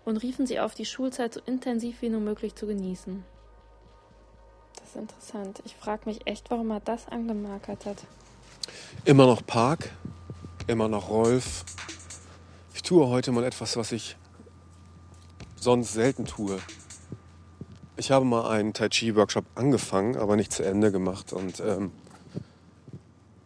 [0.04, 3.24] und riefen sie auf, die Schulzeit so intensiv wie nur möglich zu genießen.
[4.76, 5.62] Das ist interessant.
[5.64, 7.98] Ich frage mich echt, warum er das angemarkert hat.
[9.04, 9.90] Immer noch Park,
[10.66, 11.64] immer noch Rolf.
[12.74, 14.16] Ich tue heute mal etwas, was ich
[15.56, 16.58] sonst selten tue.
[17.96, 21.32] Ich habe mal einen Tai Chi Workshop angefangen, aber nicht zu Ende gemacht.
[21.32, 21.92] Und ähm,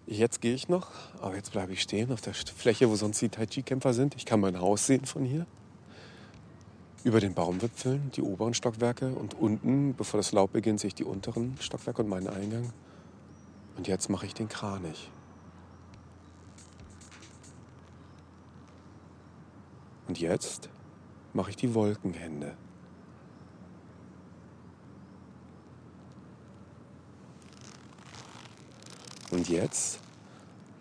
[0.06, 3.28] jetzt gehe ich noch, aber jetzt bleibe ich stehen auf der Fläche, wo sonst die
[3.28, 4.16] Tai Chi Kämpfer sind.
[4.16, 5.44] Ich kann mein Haus sehen von hier.
[7.04, 11.04] Über den Baumwipfeln die oberen Stockwerke und unten, bevor das Laub beginnt, sehe ich die
[11.04, 12.72] unteren Stockwerke und meinen Eingang.
[13.76, 15.10] Und jetzt mache ich den Kranich.
[20.08, 20.70] Und jetzt
[21.34, 22.56] mache ich die Wolkenhände.
[29.30, 30.00] Und jetzt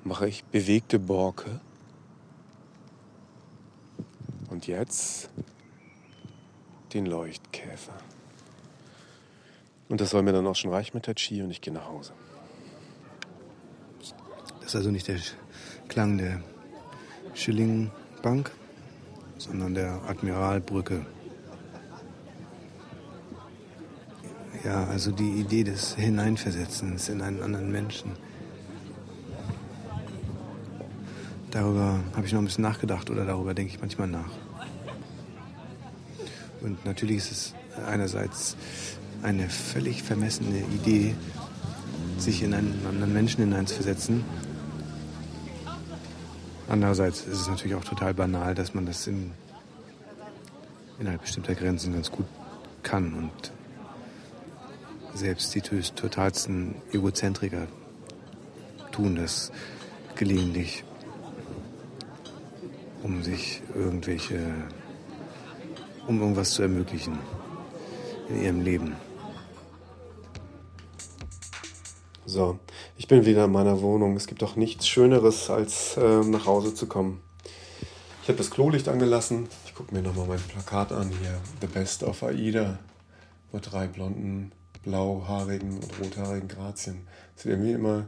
[0.04, 1.60] mache ich bewegte Borke.
[4.50, 5.30] Und jetzt
[6.94, 7.94] den Leuchtkäfer.
[9.90, 11.88] Und das soll mir dann auch schon reichen mit der Chi und ich gehe nach
[11.88, 12.14] Hause.
[14.60, 15.20] Das ist also nicht der
[15.88, 16.42] Klang der
[17.34, 18.52] Schillingbank,
[19.38, 21.06] sondern der Admiralbrücke.
[24.64, 28.12] Ja, also die Idee des Hineinversetzens in einen anderen Menschen.
[31.58, 34.30] Darüber habe ich noch ein bisschen nachgedacht oder darüber denke ich manchmal nach.
[36.62, 37.54] Und natürlich ist es
[37.88, 38.56] einerseits
[39.24, 41.15] eine völlig vermessene Idee,
[42.20, 44.24] sich in einen anderen Menschen hineinzuversetzen.
[46.70, 49.32] Andererseits ist es natürlich auch total banal, dass man das in,
[51.00, 52.28] innerhalb bestimmter Grenzen ganz gut
[52.84, 53.52] kann und
[55.15, 57.65] selbst die totalsten Egozentriker
[58.91, 59.52] tun das
[60.13, 60.84] gelegentlich,
[63.08, 64.54] um sich irgendwelche,
[66.08, 67.17] um irgendwas zu ermöglichen
[68.28, 68.96] in ihrem Leben.
[72.26, 72.60] So,
[72.98, 74.17] ich bin wieder in meiner Wohnung.
[74.17, 77.22] Es gibt doch nichts Schöneres, als äh, nach Hause zu kommen.
[78.24, 79.48] Ich habe das Klolicht angelassen.
[79.65, 81.39] Ich gucke mir nochmal mein Plakat an hier.
[81.62, 82.78] The Best of Aida.
[83.54, 84.52] Mit drei blonden,
[84.84, 87.08] blauhaarigen und rothaarigen Grazien.
[87.38, 88.08] Sieht irgendwie immer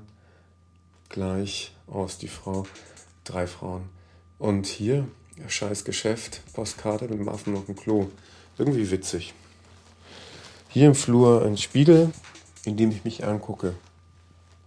[1.07, 2.65] gleich aus, die Frau.
[3.23, 3.98] Drei Frauen.
[4.39, 5.07] Und hier,
[5.47, 8.09] scheiß Geschäft, Postkarte mit dem Affen auf dem Klo.
[8.57, 9.33] Irgendwie witzig.
[10.69, 12.11] Hier im Flur ein Spiegel,
[12.63, 13.75] in dem ich mich angucke.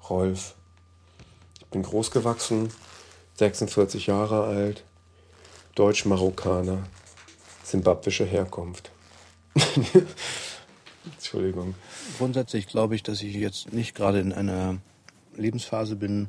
[0.08, 0.54] Rolf.
[1.58, 2.68] Ich bin groß gewachsen,
[3.38, 4.84] 46 Jahre alt,
[5.74, 6.82] Deutsch-Marokkaner,
[7.64, 8.90] simbabwische Herkunft.
[11.14, 11.74] Entschuldigung.
[12.18, 14.78] Grundsätzlich glaube ich, dass ich jetzt nicht gerade in einer
[15.34, 16.28] Lebensphase bin,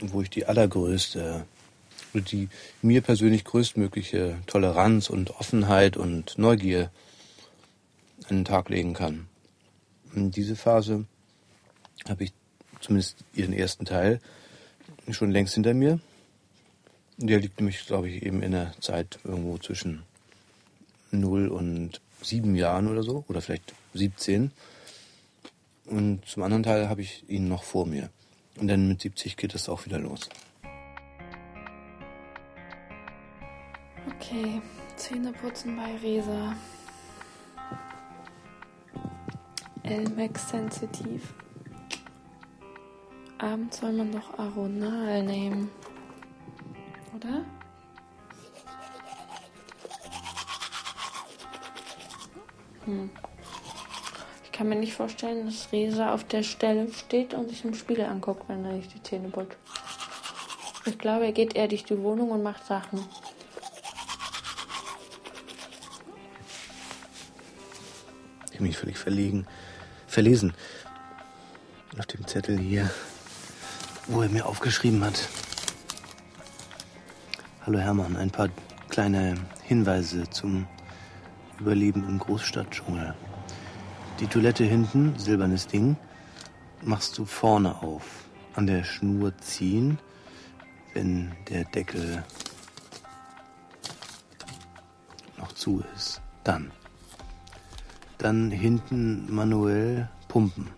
[0.00, 1.44] wo ich die allergrößte,
[2.14, 2.48] die
[2.82, 6.90] mir persönlich größtmögliche Toleranz und Offenheit und Neugier
[8.28, 9.28] an den Tag legen kann.
[10.14, 11.04] In diese Phase
[12.08, 12.32] habe ich
[12.80, 14.20] zumindest ihren ersten Teil
[15.10, 16.00] schon längst hinter mir.
[17.18, 20.02] Der liegt nämlich, glaube ich, eben in der Zeit irgendwo zwischen
[21.10, 24.50] 0 und 7 Jahren oder so, oder vielleicht 17.
[25.86, 28.10] Und zum anderen Teil habe ich ihn noch vor mir.
[28.56, 30.28] Und dann mit 70 geht es auch wieder los.
[34.28, 34.60] Okay,
[34.96, 36.56] Zähne putzen bei Resa.
[39.84, 41.32] Elmex sensitiv.
[43.38, 45.70] Abends soll man doch Aronal nehmen.
[47.14, 47.44] Oder?
[52.84, 53.10] Hm.
[54.42, 58.06] Ich kann mir nicht vorstellen, dass Resa auf der Stelle steht und sich im Spiegel
[58.06, 59.56] anguckt, wenn er sich die Zähne putzt.
[60.84, 63.04] Ich glaube, er geht eher durch die Wohnung und macht Sachen.
[68.66, 69.46] Mich völlig verlegen,
[70.06, 70.52] verlesen.
[71.98, 72.90] Auf dem Zettel hier
[74.08, 75.28] wo er mir aufgeschrieben hat.
[77.64, 78.48] Hallo Hermann, ein paar
[78.88, 80.66] kleine Hinweise zum
[81.58, 83.14] Überleben im Großstadtdschungel.
[84.20, 85.96] Die Toilette hinten, silbernes Ding,
[86.82, 88.04] machst du vorne auf.
[88.54, 89.98] An der Schnur ziehen,
[90.94, 92.24] wenn der Deckel
[95.36, 96.20] noch zu ist.
[96.44, 96.70] Dann.
[98.18, 100.68] Dann hinten manuell pumpen.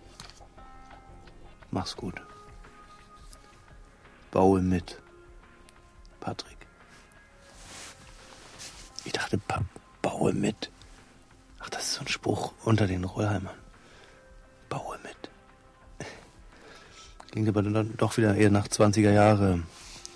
[1.70, 2.20] Mach's gut.
[4.30, 5.00] Baue mit.
[6.20, 6.58] Patrick.
[9.04, 9.62] Ich dachte, pa
[10.02, 10.70] baue mit.
[11.60, 13.56] Ach, das ist so ein Spruch unter den Rollheimern.
[14.68, 15.30] Baue mit.
[17.30, 19.62] Klingt aber dann doch wieder eher nach 20er Jahre.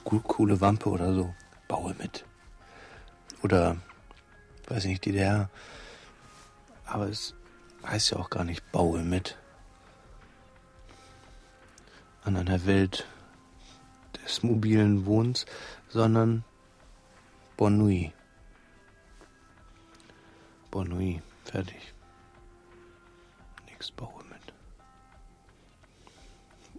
[0.05, 1.35] Coole Wampe oder so.
[1.69, 2.25] Baue mit.
[3.43, 3.77] Oder,
[4.69, 5.51] weiß nicht, DDR.
[6.85, 7.35] Aber es
[7.87, 9.39] heißt ja auch gar nicht baue mit.
[12.25, 13.07] An einer Welt
[14.25, 15.47] des mobilen Wohns,
[15.89, 16.45] sondern.
[17.57, 17.77] Bonne
[20.89, 21.93] Nuit, fertig.
[23.67, 24.55] Nix baue mit.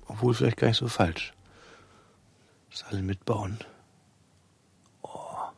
[0.08, 1.34] Obwohl vielleicht gar nicht so falsch.
[2.72, 3.60] Das alle mitbauen.
[5.04, 5.52] Oh,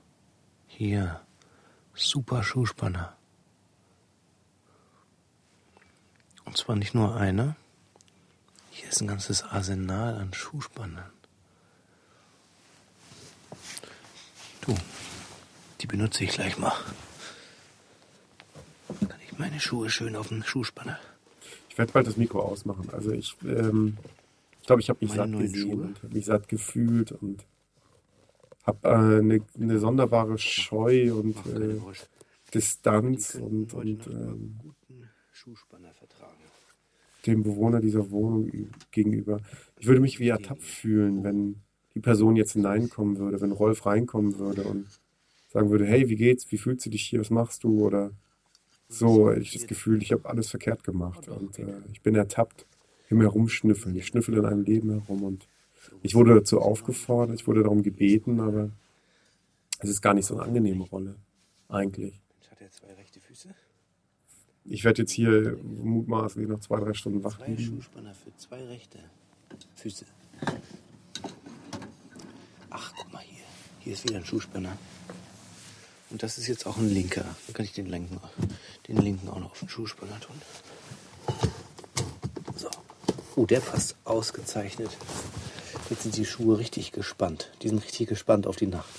[0.68, 1.22] hier,
[1.94, 3.15] super Schuhspanner.
[6.46, 7.56] Und zwar nicht nur einer.
[8.72, 11.12] Hier ist ein ganzes Arsenal an Schuhspannern.
[14.62, 14.76] Du,
[15.82, 16.74] die benutze ich gleich mal.
[19.00, 21.00] Dann kann ich meine Schuhe schön auf den Schuhspanner.
[21.70, 22.90] Ich werde bald das Mikro ausmachen.
[22.92, 23.98] Also ich ähm,
[24.66, 27.46] ich glaube, ich habe mich Meine satt gesehen und hab mich satt gefühlt und
[28.66, 31.80] habe äh, eine ne sonderbare Scheu und äh.
[32.52, 34.60] Distanz und, und ähm,
[35.46, 36.42] Schuhspanner vertragen.
[37.28, 38.52] dem Bewohner dieser Wohnung
[38.90, 39.42] gegenüber.
[39.80, 41.58] Ich würde mich wie ertappt fühlen, wenn
[41.94, 44.88] die Person jetzt hineinkommen würde, wenn Rolf reinkommen würde und
[45.50, 47.86] sagen würde, hey, wie geht's, wie fühlst du dich hier, was machst du?
[47.86, 48.10] Oder
[48.90, 52.66] so, ich das Gefühl, ich habe alles verkehrt gemacht und äh, ich bin ertappt
[53.10, 53.96] im Herumschnüffeln.
[53.96, 55.48] Ich schnüffel in einem Leben herum und
[56.02, 58.72] ich wurde dazu aufgefordert, ich wurde darum gebeten, aber
[59.78, 61.16] es ist gar nicht so eine angenehme Rolle,
[61.70, 62.20] eigentlich.
[62.50, 62.96] Hat er zwei?
[64.66, 67.64] Ich werde jetzt hier mutmaßlich noch zwei, drei Stunden wach Zwei liegen.
[67.64, 69.00] Schuhspanner für zwei rechte
[69.76, 70.06] Füße.
[73.86, 74.76] Hier ist wieder ein Schuhspinner.
[76.10, 77.22] Und das ist jetzt auch ein linker.
[77.22, 78.20] Dann kann ich den linken,
[78.88, 80.36] den linken auch noch auf den Schuhspinner tun.
[82.56, 82.68] So.
[83.36, 84.90] Oh, der passt ausgezeichnet.
[85.92, 87.52] Jetzt sind die Schuhe richtig gespannt.
[87.62, 88.90] Die sind richtig gespannt auf die Nacht.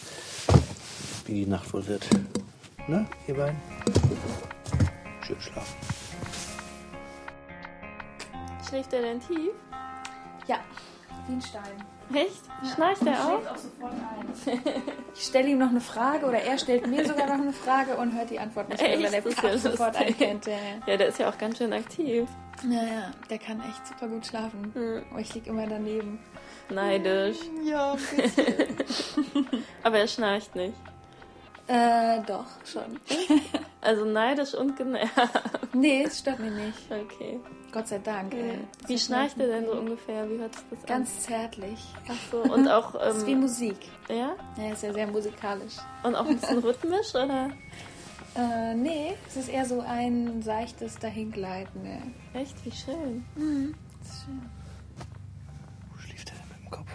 [1.25, 2.07] Wie die Nacht wohl wird.
[2.87, 3.76] Na, ihr beiden?
[5.27, 5.77] Schön schlafen.
[8.69, 9.53] Schläft er denn tief?
[10.47, 10.59] Ja,
[11.27, 11.63] wie ein Stein.
[12.15, 12.45] Echt?
[12.75, 13.51] Schnarcht er auch?
[13.51, 14.83] Auch sofort ein.
[15.17, 18.13] Ich stelle ihm noch eine Frage oder er stellt mir sogar noch eine Frage und
[18.15, 20.47] hört die Antwort nicht mehr, weil er Das ist Pap ja sofort einkennt.
[20.47, 20.59] Ja, ja.
[20.87, 22.29] Ja, der ist ja auch ganz schön aktiv.
[22.69, 25.07] Ja, ja, der kann echt super gut schlafen.
[25.11, 26.19] Aber ich lieg immer daneben.
[26.69, 27.39] Neidisch.
[27.65, 28.77] Ja, ein bisschen.
[29.83, 30.75] Aber er schnarcht nicht.
[31.67, 33.01] äh, doch, schon.
[33.87, 35.13] Also neidisch und genervt.
[35.73, 36.79] Nee, es stört mich nicht.
[36.91, 37.39] Okay.
[37.71, 38.33] Gott sei Dank.
[38.33, 38.59] ey.
[38.87, 40.29] Wie schnarcht er denn so ungefähr?
[40.31, 40.87] Wie hört sich das an?
[40.87, 41.79] Ganz zärtlich.
[42.09, 42.39] Ach so.
[42.43, 42.93] Und auch.
[42.93, 43.77] Das ist wie Ähm, Musik.
[44.09, 44.35] ja?
[44.57, 45.75] Ja, ist ja sehr musikalisch.
[46.03, 47.51] Und auch ein bisschen rhythmisch, oder?
[48.37, 51.85] Äh, nee, es ist eher so ein seichtes Dahingleiten.
[51.85, 52.41] Ja.
[52.41, 52.57] Echt?
[52.65, 53.25] Wie schön.
[54.01, 54.51] Das ist schön.
[55.93, 56.91] Wo schläft er denn mit dem Kopf?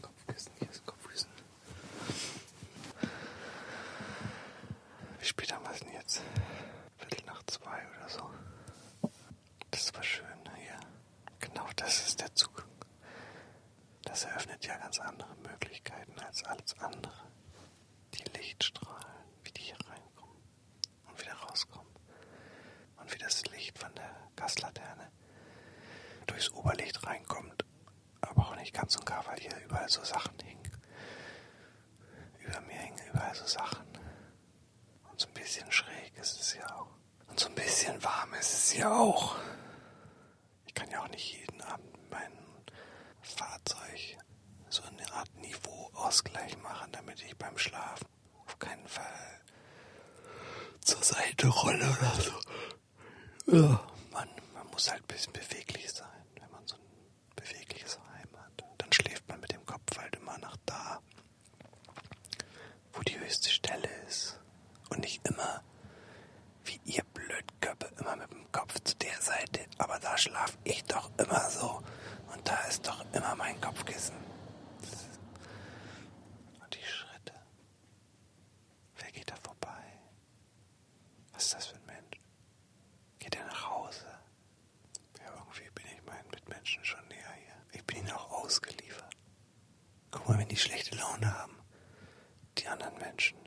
[0.00, 1.28] Kopfkissen, hier ist Kopfkissen.
[5.20, 6.22] Wie spät haben wir es denn jetzt?
[6.98, 9.10] Viertel nach zwei oder so.
[9.70, 10.26] Das war schön
[10.56, 10.78] hier.
[11.40, 12.66] Genau das ist der Zug.
[14.66, 17.12] Ja ganz andere Möglichkeiten als alles andere.
[18.14, 20.42] Die Lichtstrahlen, wie die hier reinkommen
[21.06, 21.92] und wieder rauskommen.
[22.96, 25.10] Und wie das Licht von der Gaslaterne
[26.26, 27.64] durchs Oberlicht reinkommt.
[28.22, 30.72] Aber auch nicht ganz und gar, weil hier überall so Sachen hingen.
[32.38, 33.86] Über mir hingen überall so Sachen.
[35.10, 36.88] Und so ein bisschen schräg ist es ja auch.
[37.26, 39.36] Und so ein bisschen warm ist es ja auch.
[40.66, 42.32] Ich kann ja auch nicht jeden Abend mein
[43.20, 44.16] Fahrzeug
[44.74, 45.32] so eine Art
[46.14, 48.06] Niveauausgleich machen, damit ich beim Schlafen
[48.46, 49.40] auf keinen Fall
[50.80, 52.32] zur Seite rolle oder so.
[53.56, 53.80] Ja,
[54.12, 58.64] man, man muss halt ein bisschen beweglich sein, wenn man so ein bewegliches Heim hat.
[58.78, 61.00] Dann schläft man mit dem Kopf halt immer nach da,
[62.92, 64.38] wo die höchste Stelle ist.
[64.90, 65.62] Und nicht immer,
[66.64, 69.60] wie ihr Blödköppe, immer mit dem Kopf zu der Seite.
[69.78, 71.82] Aber da schlaf ich doch immer so.
[72.32, 74.14] Und da ist doch immer mein Kopfkissen.
[76.60, 77.32] Und die Schritte.
[78.96, 79.82] Wer geht da vorbei?
[81.32, 82.20] Was ist das für ein Mensch?
[83.18, 84.06] Geht er nach Hause?
[85.18, 87.54] Ja, irgendwie bin ich meinen Mitmenschen schon näher hier.
[87.72, 89.14] Ich bin ihnen auch ausgeliefert.
[90.10, 91.56] Guck mal, wenn die schlechte Laune haben,
[92.58, 93.38] die anderen Menschen,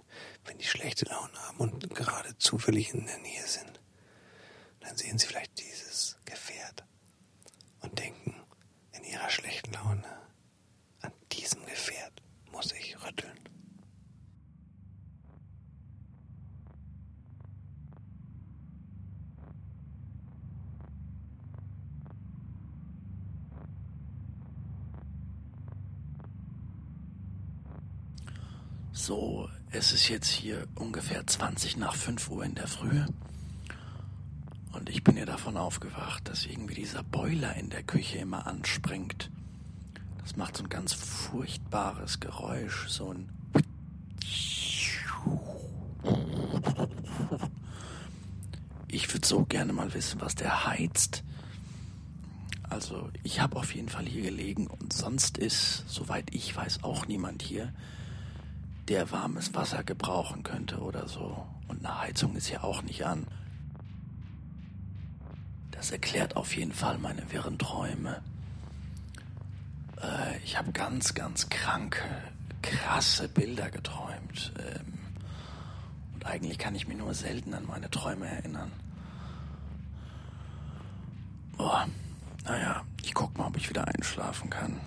[0.46, 3.82] wenn die schlechte Laune haben und gerade zufällig in der Nähe sind,
[4.80, 6.86] dann sehen sie vielleicht dieses Gefährt
[7.82, 8.36] und denken
[8.94, 10.22] in ihrer schlechten Laune,
[11.02, 13.38] an diesem Gefährt muss ich rütteln.
[29.08, 29.48] So,
[29.78, 33.04] es ist jetzt hier ungefähr 20 nach 5 Uhr in der Früh.
[34.74, 39.30] Und ich bin ja davon aufgewacht, dass irgendwie dieser Boiler in der Küche immer anspringt.
[40.24, 43.30] Das macht so ein ganz furchtbares Geräusch, so ein.
[48.88, 51.24] Ich würde so gerne mal wissen, was der heizt.
[52.64, 57.06] Also, ich habe auf jeden Fall hier gelegen und sonst ist, soweit ich weiß, auch
[57.08, 57.74] niemand hier,
[58.88, 61.46] der warmes Wasser gebrauchen könnte oder so.
[61.68, 63.28] Und eine Heizung ist ja auch nicht an.
[65.72, 68.22] Das erklärt auf jeden Fall meine wirren Träume.
[70.02, 72.04] Äh, ich habe ganz, ganz kranke,
[72.62, 74.54] krasse Bilder geträumt.
[74.58, 74.94] Ähm,
[76.14, 78.72] und eigentlich kann ich mich nur selten an meine Träume erinnern.
[81.58, 81.88] Boah,
[82.46, 84.80] naja, ich guck mal, ob ich wieder einschlafen kann.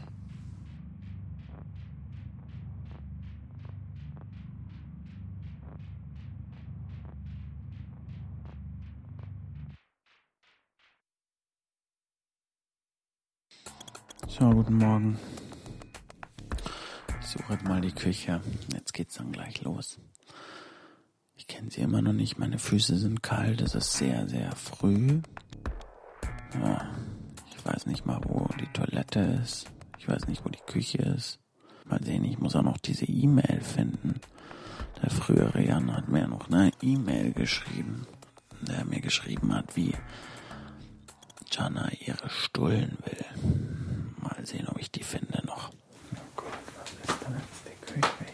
[14.40, 15.18] So, guten Morgen.
[17.20, 18.40] Ich suche mal die Küche.
[18.72, 20.00] Jetzt geht's dann gleich los.
[21.36, 22.38] Ich kenne sie immer noch nicht.
[22.38, 23.60] Meine Füße sind kalt.
[23.60, 25.20] Es ist sehr, sehr früh.
[26.54, 26.88] Ja,
[27.50, 29.66] ich weiß nicht mal, wo die Toilette ist.
[29.98, 31.38] Ich weiß nicht, wo die Küche ist.
[31.84, 34.22] Mal sehen, ich muss auch noch diese E-Mail finden.
[35.02, 38.06] Der frühere Jan hat mir noch eine E-Mail geschrieben.
[38.62, 39.94] Der mir geschrieben hat, wie
[41.50, 43.79] Jana ihre Stullen will.
[44.40, 45.68] Mal sehen, ob ich die finde noch.
[45.68, 46.46] Oh Gott,
[46.78, 48.32] was ist denn jetzt die Küche hier?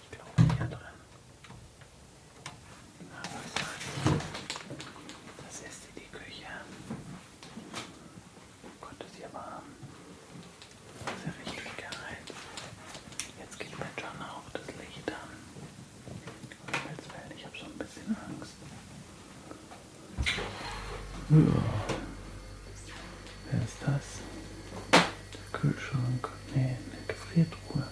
[0.00, 0.96] Ich glaube hier drin.
[3.10, 3.52] Na, was
[5.44, 5.60] das?
[5.68, 6.48] Ist die Küche.
[8.80, 9.68] Gott, ist hier warm.
[11.04, 12.16] Das ist ja richtig geil.
[13.38, 15.30] Jetzt geht mir John auch das Licht an.
[17.36, 18.54] Ich habe so ein bisschen Angst.
[21.28, 21.62] Ja.
[23.50, 24.20] Wer ist das?
[24.92, 26.28] Der Kühlschrank.
[26.54, 27.86] Nee, eine Gefriertruhe.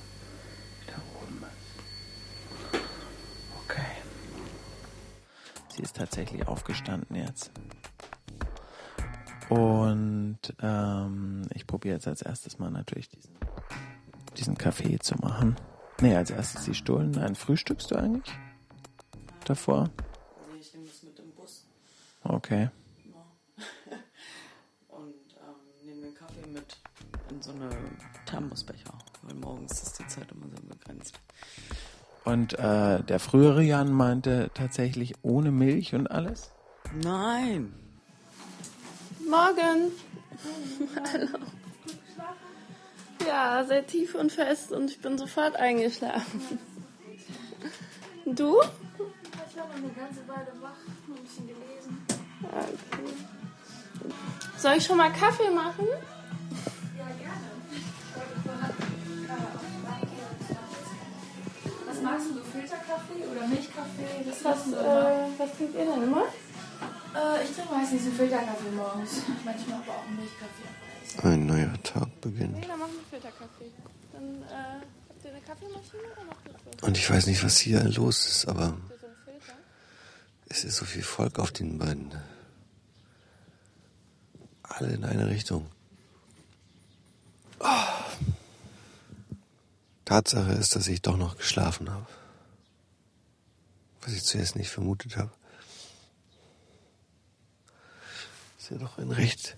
[0.81, 2.81] Die da oben ist.
[3.65, 3.93] Okay.
[5.75, 7.51] Sie ist tatsächlich aufgestanden jetzt.
[9.49, 13.35] Und ähm, ich probiere jetzt als erstes mal natürlich diesen,
[14.37, 15.57] diesen Kaffee zu machen.
[16.01, 17.13] Nee, als erstes die Stullen.
[17.13, 18.35] Nein, frühstückst du eigentlich?
[19.45, 19.85] Davor?
[20.53, 21.67] Nee, ich nehme das mit im Bus.
[22.23, 22.69] Okay.
[24.89, 26.77] Und ähm, nehme den Kaffee mit
[27.31, 27.71] in so eine
[28.27, 28.93] Thermosbecher.
[29.23, 31.19] Weil morgens ist die Zeit immer sehr begrenzt.
[32.25, 36.53] Und äh, der frühere Jan meinte tatsächlich ohne Milch und alles?
[36.95, 37.73] Nein.
[39.29, 39.93] Morgen.
[41.13, 41.29] Hallo.
[43.27, 46.59] Ja, sehr tief und fest und ich bin sofort eingeschlafen.
[48.25, 48.61] Du?
[48.63, 50.77] Ich war noch eine ganze Weile wach,
[51.09, 52.07] ein bisschen gelesen.
[52.43, 53.13] Okay.
[54.57, 55.87] Soll ich schon mal Kaffee machen?
[56.97, 57.49] Ja, gerne.
[61.87, 64.25] Was magst du, Filterkaffee oder Milchkaffee?
[64.27, 66.25] Das Was, äh, was trinkt ihr denn immer?
[67.15, 69.23] Äh, ich trinke meistens einen Filterkaffee morgens.
[69.45, 71.27] Manchmal aber auch einen Milchkaffee.
[71.27, 72.55] Ein neuer Tag beginnt.
[72.55, 73.73] Nee, dann machen wir Filterkaffee.
[74.13, 76.37] Dann äh, habt ihr eine Kaffeemaschine oder
[76.81, 76.87] so?
[76.87, 78.77] Und ich weiß nicht, was hier los ist, aber
[80.49, 82.13] es ist so viel Volk auf den beiden.
[84.63, 85.67] Alle in eine Richtung.
[87.61, 88.05] Ah.
[90.05, 92.07] Tatsache ist, dass ich doch noch geschlafen habe.
[94.03, 95.31] Was ich zuerst nicht vermutet habe.
[98.69, 99.57] Ist ja doch ein recht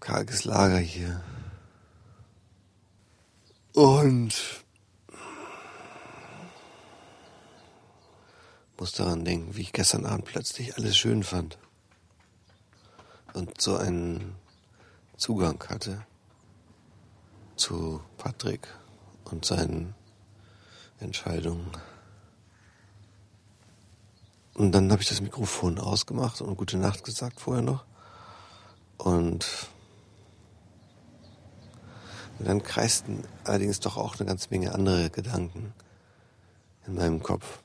[0.00, 1.24] karges Lager hier.
[3.72, 4.34] Und
[8.76, 11.56] muss daran denken, wie ich gestern Abend plötzlich alles schön fand.
[13.32, 14.36] Und so einen
[15.16, 16.04] Zugang hatte
[17.56, 18.68] zu Patrick
[19.24, 19.94] und seinen
[20.98, 21.70] Entscheidungen.
[24.60, 27.86] Und dann habe ich das Mikrofon ausgemacht und gute Nacht gesagt vorher noch.
[28.98, 29.70] Und
[32.38, 35.72] dann kreisten allerdings doch auch eine ganze Menge andere Gedanken
[36.86, 37.62] in meinem Kopf,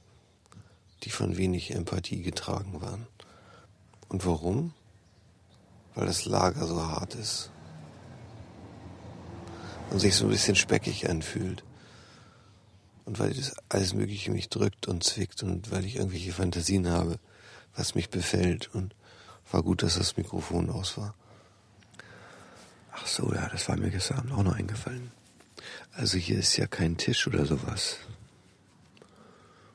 [1.03, 3.07] die von wenig Empathie getragen waren.
[4.07, 4.73] Und warum?
[5.95, 7.51] Weil das Lager so hart ist
[9.89, 11.64] und sich so ein bisschen speckig anfühlt.
[13.05, 17.19] Und weil das alles Mögliche mich drückt und zwickt und weil ich irgendwelche Fantasien habe,
[17.75, 18.73] was mich befällt.
[18.73, 18.95] Und
[19.51, 21.13] war gut, dass das Mikrofon aus war.
[22.91, 25.11] Ach so, ja, das war mir gestern Abend auch noch eingefallen.
[25.93, 27.97] Also hier ist ja kein Tisch oder sowas.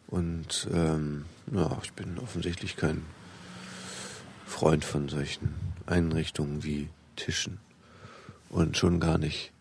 [0.08, 3.04] Und ähm, ja, ich bin offensichtlich kein
[4.46, 5.54] Freund von solchen
[5.86, 7.60] Einrichtungen wie Tischen.
[8.48, 9.52] Und schon gar nicht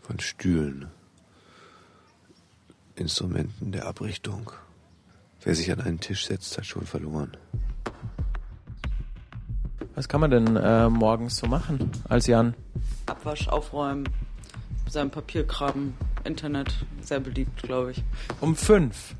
[0.00, 0.90] von Stühlen.
[3.00, 4.52] Instrumenten der Abrichtung.
[5.42, 7.36] Wer sich an einen Tisch setzt, hat schon verloren.
[9.94, 12.54] Was kann man denn äh, morgens so machen als Jan?
[13.06, 14.08] Abwasch, aufräumen,
[14.88, 15.94] sein Papierkram,
[16.24, 18.02] Internet, sehr beliebt, glaube ich.
[18.40, 19.14] Um fünf.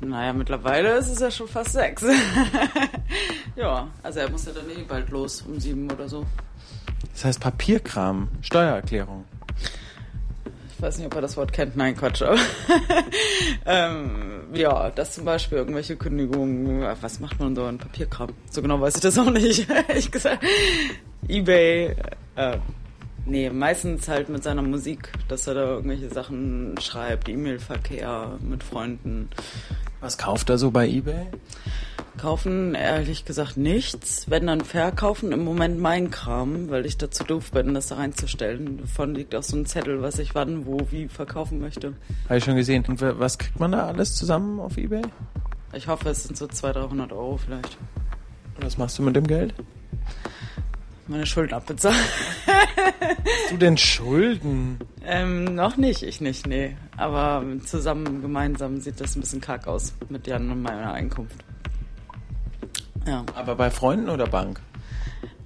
[0.00, 2.04] Naja, mittlerweile ist es ja schon fast sechs.
[3.56, 6.24] ja, also er muss ja dann eh bald los, um sieben oder so.
[7.12, 9.24] Das heißt Papierkram, Steuererklärung.
[10.78, 11.76] Ich weiß nicht, ob er das Wort kennt.
[11.76, 12.22] Nein, Quatsch.
[13.66, 16.82] Ähm, ja, das zum Beispiel irgendwelche Kündigungen.
[17.00, 18.30] Was macht man so in Papierkram?
[18.50, 19.66] So genau weiß ich das auch nicht.
[19.94, 20.42] ich gesagt,
[21.26, 21.94] Ebay.
[22.36, 22.58] Äh,
[23.26, 29.28] nee, meistens halt mit seiner Musik, dass er da irgendwelche Sachen schreibt, E-Mail-Verkehr mit Freunden.
[30.00, 31.26] Was kauft er so bei eBay?
[32.18, 34.28] Kaufen ehrlich gesagt nichts.
[34.28, 38.78] Wenn dann verkaufen, im Moment mein Kram, weil ich dazu doof bin, das da reinzustellen.
[38.78, 41.94] Davon liegt auch so ein Zettel, was ich wann, wo, wie verkaufen möchte.
[42.26, 42.84] Habe ich schon gesehen.
[42.86, 45.02] Und wa- was kriegt man da alles zusammen auf eBay?
[45.72, 47.76] Ich hoffe, es sind so 200, 300 Euro vielleicht.
[48.56, 49.54] Und was machst du mit dem Geld?
[51.06, 51.96] Meine Schulden abbezahlen.
[52.46, 54.78] Hast du denn Schulden?
[55.06, 56.76] ähm, noch nicht, ich nicht, nee.
[56.98, 61.44] Aber zusammen, gemeinsam sieht das ein bisschen karg aus mit Jan und meiner Einkunft.
[63.08, 63.24] Ja.
[63.34, 64.60] Aber bei Freunden oder Bank?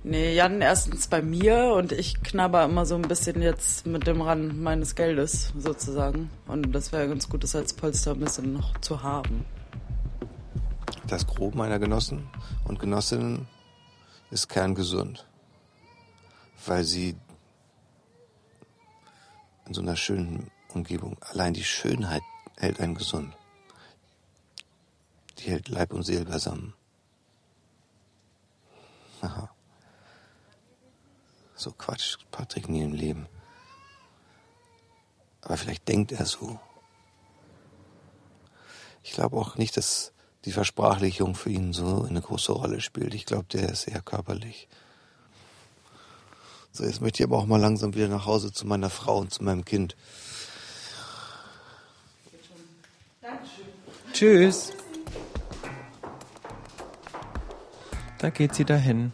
[0.03, 4.21] Nee, Jan erstens bei mir und ich knabber immer so ein bisschen jetzt mit dem
[4.21, 6.29] Rand meines Geldes sozusagen.
[6.49, 9.45] Und das wäre ganz gut, das als Polster ein bisschen noch zu haben.
[11.07, 12.29] Das Grob meiner Genossen
[12.65, 13.47] und Genossinnen
[14.33, 15.25] ist kerngesund,
[16.67, 17.15] weil sie
[19.69, 22.23] in so einer schönen Umgebung, allein die Schönheit
[22.57, 23.37] hält einen gesund.
[25.39, 26.75] Die hält Leib und Seele beisammen.
[29.23, 29.49] Aha.
[31.55, 33.27] So Quatsch, Patrick nie im Leben.
[35.43, 36.59] Aber vielleicht denkt er so.
[39.03, 40.13] Ich glaube auch nicht, dass
[40.45, 43.15] die Versprachlichung für ihn so eine große Rolle spielt.
[43.15, 44.69] Ich glaube, der ist eher körperlich.
[46.73, 49.33] So, jetzt möchte ich aber auch mal langsam wieder nach Hause zu meiner Frau und
[49.33, 49.97] zu meinem Kind.
[54.13, 54.73] Tschüss.
[58.23, 59.13] Da geht sie dahin.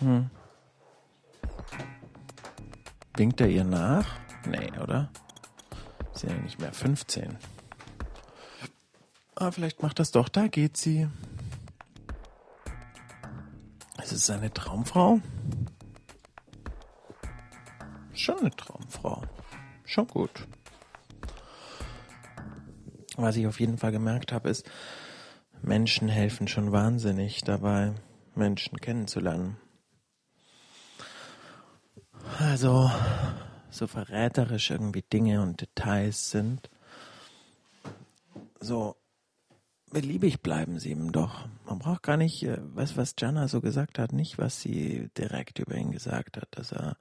[0.00, 0.28] Hm.
[3.16, 4.06] Winkt er ihr nach?
[4.46, 5.10] Nee, oder?
[6.14, 7.38] Ist ja nicht mehr 15.
[9.36, 10.28] Ah, vielleicht macht das doch.
[10.28, 11.08] Da geht sie.
[13.96, 15.20] Es ist seine Traumfrau.
[18.12, 19.22] Schon eine Traumfrau.
[19.86, 20.46] Schon gut.
[23.16, 24.70] Was ich auf jeden Fall gemerkt habe, ist,
[25.62, 27.94] Menschen helfen schon wahnsinnig dabei,
[28.34, 29.56] Menschen kennenzulernen.
[32.38, 32.90] Also,
[33.70, 36.70] so verräterisch irgendwie Dinge und Details sind,
[38.60, 38.96] so
[39.90, 41.48] beliebig bleiben sie ihm doch.
[41.64, 45.58] Man braucht gar nicht, äh, was, was Jana so gesagt hat, nicht was sie direkt
[45.58, 46.96] über ihn gesagt hat, dass er,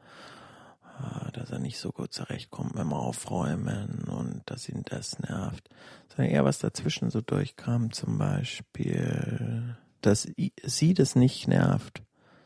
[1.33, 5.69] dass er nicht so gut zurechtkommt beim Aufräumen und dass ihn das nervt,
[6.09, 10.27] sondern eher was dazwischen so durchkam, zum Beispiel, dass
[10.63, 12.03] sie das nicht nervt,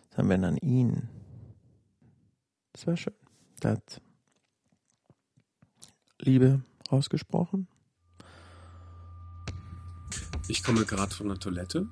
[0.09, 1.09] sondern wenn an ihn.
[2.73, 3.13] Das war schön.
[3.59, 4.01] Da hat
[6.19, 7.67] Liebe rausgesprochen.
[10.47, 11.87] Ich komme gerade von der Toilette.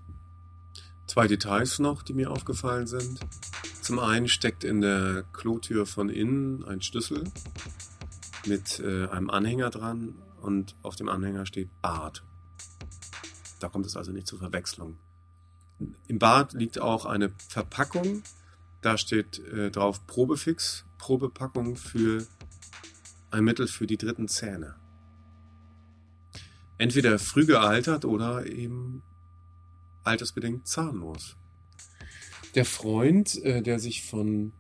[1.08, 3.20] Zwei Details noch, die mir aufgefallen sind.
[3.88, 7.24] Zum einen steckt in der Klotür von innen ein Schlüssel
[8.46, 12.22] mit äh, einem Anhänger dran und auf dem Anhänger steht Bad.
[13.62, 14.98] Da kommt es also nicht zur Verwechslung.
[16.10, 18.24] Im Bad liegt auch eine Verpackung.
[18.82, 22.28] Da steht äh, drauf Probefix, Probepackung für
[23.32, 24.76] ein Mittel für die dritten Zähne
[26.78, 29.02] entweder früh gealtert oder eben
[30.04, 31.38] altersbedingt zahnlos.
[32.58, 34.52] Der Freund, äh, der sich von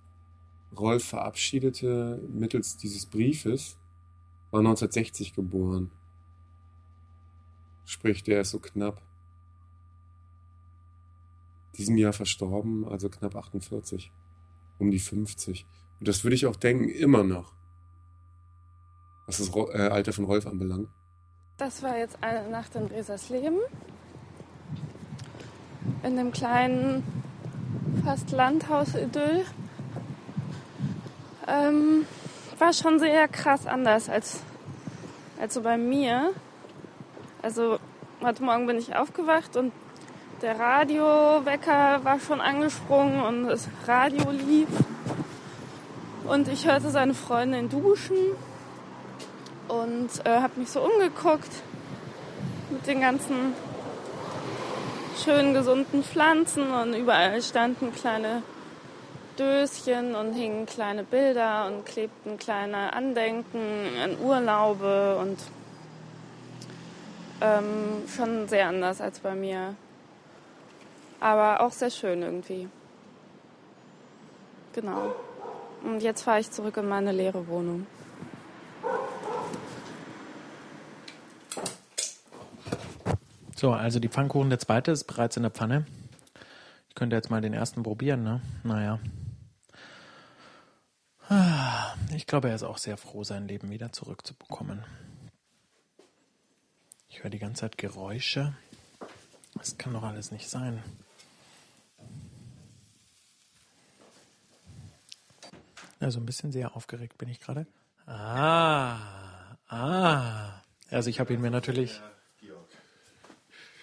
[0.77, 3.75] Rolf verabschiedete mittels dieses Briefes,
[4.51, 5.89] war 1960 geboren.
[7.85, 9.01] Sprich, der ist so knapp
[11.75, 14.11] diesem Jahr verstorben, also knapp 48,
[14.77, 15.65] um die 50.
[15.99, 17.55] Und das würde ich auch denken, immer noch,
[19.25, 20.89] was das äh, Alter von Rolf anbelangt.
[21.57, 23.57] Das war jetzt eine Nacht in Resers Leben.
[26.03, 27.16] In dem kleinen,
[28.03, 29.45] fast Landhaus-Idyll.
[31.47, 32.05] Ähm,
[32.59, 34.41] war schon sehr krass anders als,
[35.39, 36.31] als so bei mir.
[37.41, 37.79] Also
[38.21, 39.71] heute Morgen bin ich aufgewacht und
[40.41, 44.67] der Radiowecker war schon angesprungen und das Radio lief.
[46.25, 48.17] Und ich hörte seine Freundin duschen
[49.67, 51.51] und äh, habe mich so umgeguckt
[52.69, 53.53] mit den ganzen
[55.23, 58.43] schönen gesunden Pflanzen und überall standen kleine
[59.37, 63.59] Döschen und hingen kleine Bilder und klebten kleine Andenken
[64.03, 65.37] an Urlaube und
[67.41, 69.75] ähm, schon sehr anders als bei mir.
[71.19, 72.67] Aber auch sehr schön irgendwie.
[74.73, 75.15] Genau.
[75.83, 77.87] Und jetzt fahre ich zurück in meine leere Wohnung.
[83.59, 85.87] So, also die Pfannkuchen, der zweite ist bereits in der Pfanne.
[86.89, 88.39] Ich könnte jetzt mal den ersten probieren, ne?
[88.63, 88.99] Naja.
[92.15, 94.85] Ich glaube, er ist auch sehr froh, sein Leben wieder zurückzubekommen.
[97.09, 98.53] Ich höre die ganze Zeit Geräusche.
[99.55, 100.83] Das kann doch alles nicht sein.
[105.99, 107.65] Also ein bisschen sehr aufgeregt bin ich gerade.
[108.05, 108.99] Ah,
[109.67, 110.61] ah.
[110.91, 111.99] Also ich habe ihn mir natürlich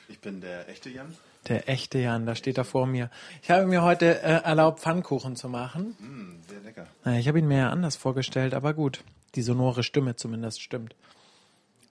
[0.08, 1.14] ich bin der echte Jan.
[1.48, 3.10] Der echte Jan, da steht er vor mir.
[3.42, 5.94] Ich habe mir heute äh, erlaubt, Pfannkuchen zu machen.
[5.98, 6.86] Mm, sehr lecker.
[7.04, 9.04] Naja, ich habe ihn mir ja anders vorgestellt, aber gut.
[9.34, 10.94] Die sonore Stimme zumindest stimmt.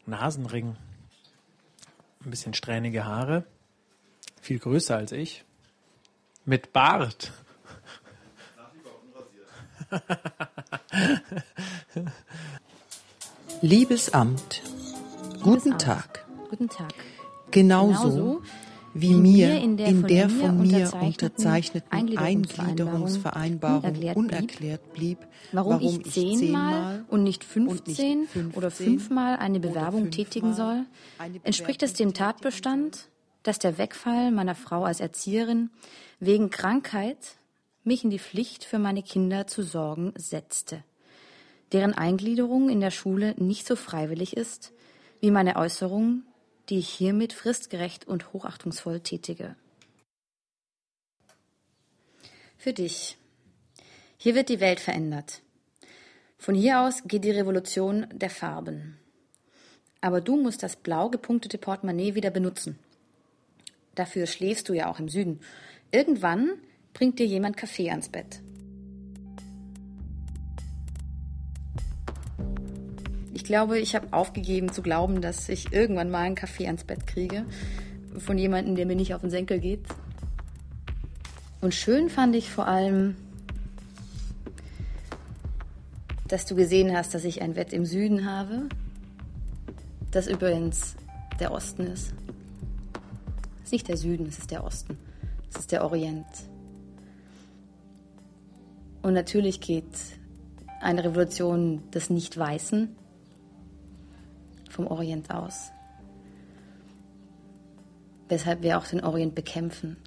[0.05, 0.75] Nasenring.
[2.25, 3.43] Ein bisschen strähnige Haare.
[4.41, 5.43] Viel größer als ich.
[6.45, 7.31] Mit Bart.
[13.61, 14.61] Liebes Amt,
[15.41, 16.25] guten Tag.
[16.49, 16.93] Guten Tag.
[17.53, 18.41] Genauso,
[18.95, 25.19] wie mir in der in von der mir von mir unterzeichneten Eingliederungsvereinbarung unerklärt blieb,
[25.51, 30.85] Warum, ich zehnmal und nicht 15 und nicht oder 15 fünfmal eine Bewerbung tätigen soll,
[31.43, 33.09] entspricht es dem Tatbestand,
[33.43, 35.69] dass der Wegfall meiner Frau als Erzieherin
[36.19, 37.17] wegen Krankheit
[37.83, 40.83] mich in die Pflicht für meine Kinder zu sorgen setzte,
[41.71, 44.71] deren Eingliederung in der Schule nicht so freiwillig ist,
[45.19, 46.23] wie meine Äußerung,
[46.69, 49.55] die ich hiermit fristgerecht und hochachtungsvoll tätige.
[52.57, 53.17] Für dich.
[54.17, 55.41] Hier wird die Welt verändert.
[56.37, 58.97] Von hier aus geht die Revolution der Farben.
[60.01, 62.79] Aber du musst das blau gepunktete Portemonnaie wieder benutzen.
[63.95, 65.39] Dafür schläfst du ja auch im Süden.
[65.91, 66.57] Irgendwann
[66.93, 68.41] bringt dir jemand Kaffee ans Bett.
[73.43, 77.05] Ich glaube, ich habe aufgegeben zu glauben, dass ich irgendwann mal einen Kaffee ans Bett
[77.05, 77.43] kriege.
[78.17, 79.83] Von jemandem, der mir nicht auf den Senkel geht.
[81.59, 83.17] Und schön fand ich vor allem,
[86.29, 88.69] dass du gesehen hast, dass ich ein Bett im Süden habe.
[90.11, 90.95] Das übrigens
[91.41, 92.13] der Osten ist.
[93.57, 94.97] Es ist nicht der Süden, es ist der Osten.
[95.49, 96.25] Es ist der Orient.
[99.01, 99.83] Und natürlich geht
[100.79, 103.02] eine Revolution des Nicht-Weißen
[104.73, 105.71] vom Orient aus.
[108.27, 109.97] Weshalb wir auch den Orient bekämpfen.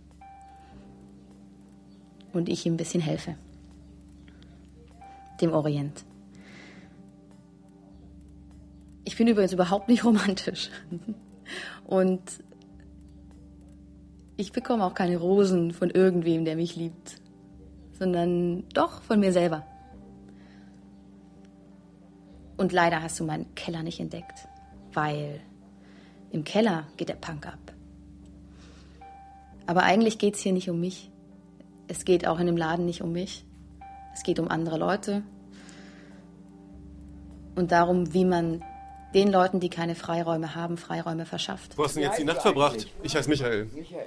[2.32, 3.36] Und ich ihm ein bisschen helfe.
[5.40, 6.04] Dem Orient.
[9.04, 10.70] Ich bin übrigens überhaupt nicht romantisch.
[11.86, 12.20] Und
[14.36, 17.20] ich bekomme auch keine Rosen von irgendwem, der mich liebt,
[17.92, 19.64] sondern doch von mir selber.
[22.56, 24.48] Und leider hast du meinen Keller nicht entdeckt,
[24.96, 25.40] weil
[26.30, 27.58] im Keller geht der Punk ab.
[29.66, 31.10] Aber eigentlich geht es hier nicht um mich.
[31.88, 33.44] Es geht auch in dem Laden nicht um mich.
[34.14, 35.22] Es geht um andere Leute
[37.56, 38.62] und darum, wie man
[39.14, 41.76] den Leuten, die keine Freiräume haben, Freiräume verschafft.
[41.76, 42.86] Wo hast du denn jetzt die Nacht verbracht?
[43.02, 43.66] Ich heiße Michael.
[43.74, 44.06] Michael,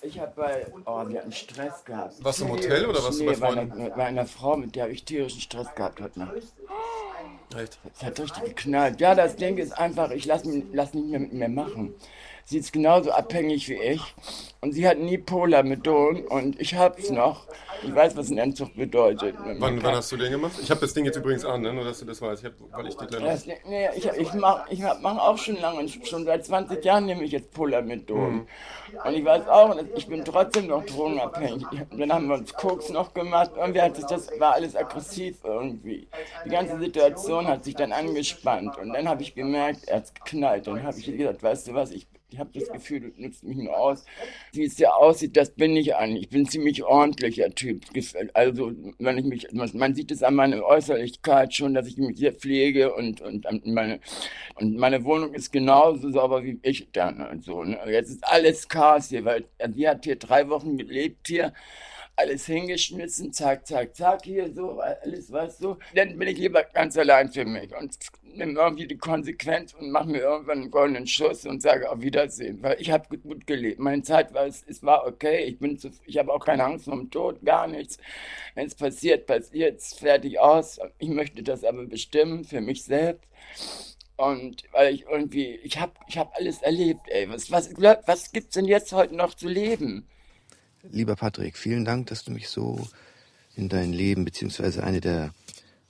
[0.00, 2.24] ich habe bei, oh, wir hatten Stress gehabt.
[2.24, 3.72] Warst du im Hotel oder warst du bei nee, bei Freunden?
[3.72, 6.34] einer, bei einer Frau, mit der habe ich tierischen Stress gehabt heute Nacht.
[7.54, 7.78] Echt?
[7.94, 9.00] Es hat richtig geknallt.
[9.00, 11.94] Ja, das Ding ist einfach, ich lasse lass nicht mehr mit mir machen.
[12.44, 14.14] Sie ist genauso abhängig wie ich.
[14.60, 17.48] Und sie hat nie Polamidon und ich hab's noch.
[17.82, 19.34] Ich weiß, was ein Entzug bedeutet.
[19.58, 20.52] Wann, wann hast du den gemacht?
[20.62, 21.72] Ich habe das Ding jetzt übrigens an, ne?
[21.72, 22.44] nur dass du das weißt.
[22.44, 23.26] Ich hab, weil ich die kleine.
[23.26, 27.24] Das, nee, ich, ich mache ich mach auch schon lange, schon seit 20 Jahren nehme
[27.24, 28.34] ich jetzt Polamidon.
[28.34, 28.46] Mhm.
[29.04, 31.66] Und ich weiß auch, ich bin trotzdem noch drogenabhängig.
[31.90, 33.50] Dann haben wir uns Koks noch gemacht.
[33.56, 36.06] Irgendwie hat sich das, war alles aggressiv irgendwie.
[36.44, 38.78] Die ganze Situation hat sich dann angespannt.
[38.78, 40.68] Und dann habe ich gemerkt, er hat geknallt.
[40.68, 43.56] Dann habe ich gesagt, weißt du was, ich ich habe das Gefühl, du nutzt mich
[43.56, 44.04] nur aus.
[44.52, 46.24] Wie es ja aussieht, das bin ich eigentlich.
[46.24, 47.82] Ich bin ein ziemlich ordentlicher Typ.
[48.34, 52.32] Also, wenn ich mich, man sieht es an meiner Äußerlichkeit schon, dass ich mich sehr
[52.32, 54.00] pflege und, und meine,
[54.54, 57.62] und meine Wohnung ist genauso sauber wie ich dann und so.
[57.62, 57.78] Ne?
[57.88, 61.52] Jetzt ist alles Chaos hier, weil sie hat hier drei Wochen gelebt hier
[62.16, 65.78] alles hingeschmissen, zack, zack, zack, hier so, alles, was so.
[65.94, 67.96] Dann bin ich lieber ganz allein für mich und
[68.36, 72.62] nehme irgendwie die Konsequenz und mache mir irgendwann einen goldenen Schuss und sage auf Wiedersehen,
[72.62, 73.78] weil ich habe gut gelebt.
[73.78, 75.58] Meine Zeit war, es, es war okay, ich
[76.06, 77.98] ich habe auch keine Angst vor dem Tod, gar nichts.
[78.54, 80.80] Wenn es passiert, passiert es, fertig aus.
[80.98, 83.26] Ich möchte das aber bestimmen für mich selbst.
[84.16, 87.28] Und weil ich irgendwie, ich habe ich hab alles erlebt, ey.
[87.28, 87.70] Was, was,
[88.06, 90.06] was gibt's denn jetzt heute noch zu leben?
[90.82, 92.86] Lieber Patrick, vielen Dank, dass du mich so
[93.54, 95.32] in dein Leben beziehungsweise eine der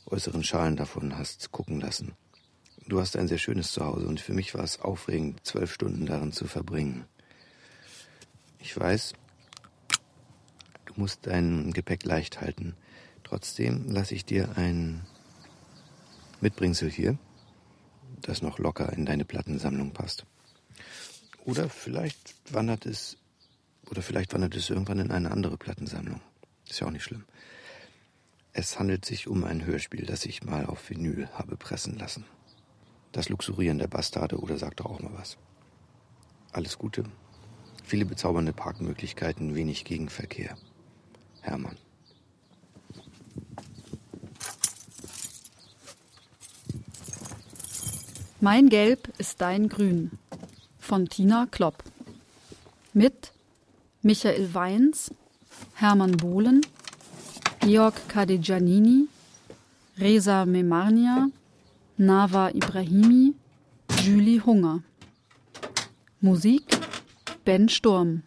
[0.06, 2.14] äußeren Schalen davon hast gucken lassen.
[2.88, 6.32] Du hast ein sehr schönes Zuhause und für mich war es aufregend, zwölf Stunden darin
[6.32, 7.04] zu verbringen.
[8.58, 9.14] Ich weiß,
[10.86, 12.74] du musst dein Gepäck leicht halten.
[13.22, 15.06] Trotzdem lasse ich dir ein
[16.40, 17.18] Mitbringsel hier,
[18.20, 20.26] das noch locker in deine Plattensammlung passt.
[21.44, 23.16] Oder vielleicht wandert es
[23.90, 26.20] oder vielleicht wandert es irgendwann in eine andere Plattensammlung.
[26.68, 27.24] Ist ja auch nicht schlimm.
[28.52, 32.24] Es handelt sich um ein Hörspiel, das ich mal auf Vinyl habe pressen lassen.
[33.12, 35.36] Das Luxurieren der Bastarde oder sagt doch auch mal was.
[36.52, 37.04] Alles Gute.
[37.84, 40.56] Viele bezaubernde Parkmöglichkeiten, wenig Gegenverkehr.
[41.42, 41.76] Hermann.
[48.40, 50.10] Mein Gelb ist dein Grün
[50.78, 51.84] von Tina Klopp.
[52.92, 53.32] Mit
[54.02, 55.12] Michael Weins,
[55.74, 56.66] Hermann Bohlen,
[57.60, 59.06] Georg Kadejanini,
[59.98, 61.28] Reza Memarnia,
[61.98, 63.34] Nava Ibrahimi,
[64.02, 64.82] Julie Hunger.
[66.20, 66.64] Musik
[67.44, 68.22] Ben Sturm.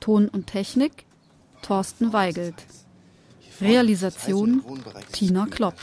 [0.00, 1.06] Ton und Technik
[1.62, 2.54] Thorsten Weigelt.
[3.60, 4.62] Realisation
[5.12, 5.76] Tina Klopp.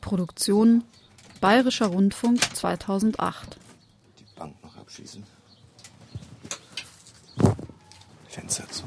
[0.00, 0.84] Produktion
[1.40, 3.58] Bayerischer Rundfunk 2008.
[4.18, 5.24] Die Bank noch abschließen.
[8.28, 8.84] Fenster zu.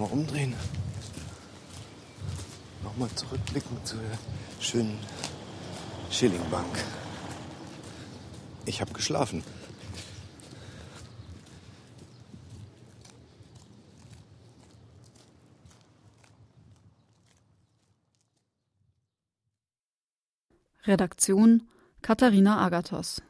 [0.00, 0.54] Nochmal umdrehen.
[2.82, 4.00] Nochmal zurückblicken zur
[4.58, 4.98] schönen
[6.10, 6.82] Schillingbank.
[8.64, 9.44] Ich habe geschlafen.
[20.86, 21.68] Redaktion
[22.00, 23.20] Katharina Agathos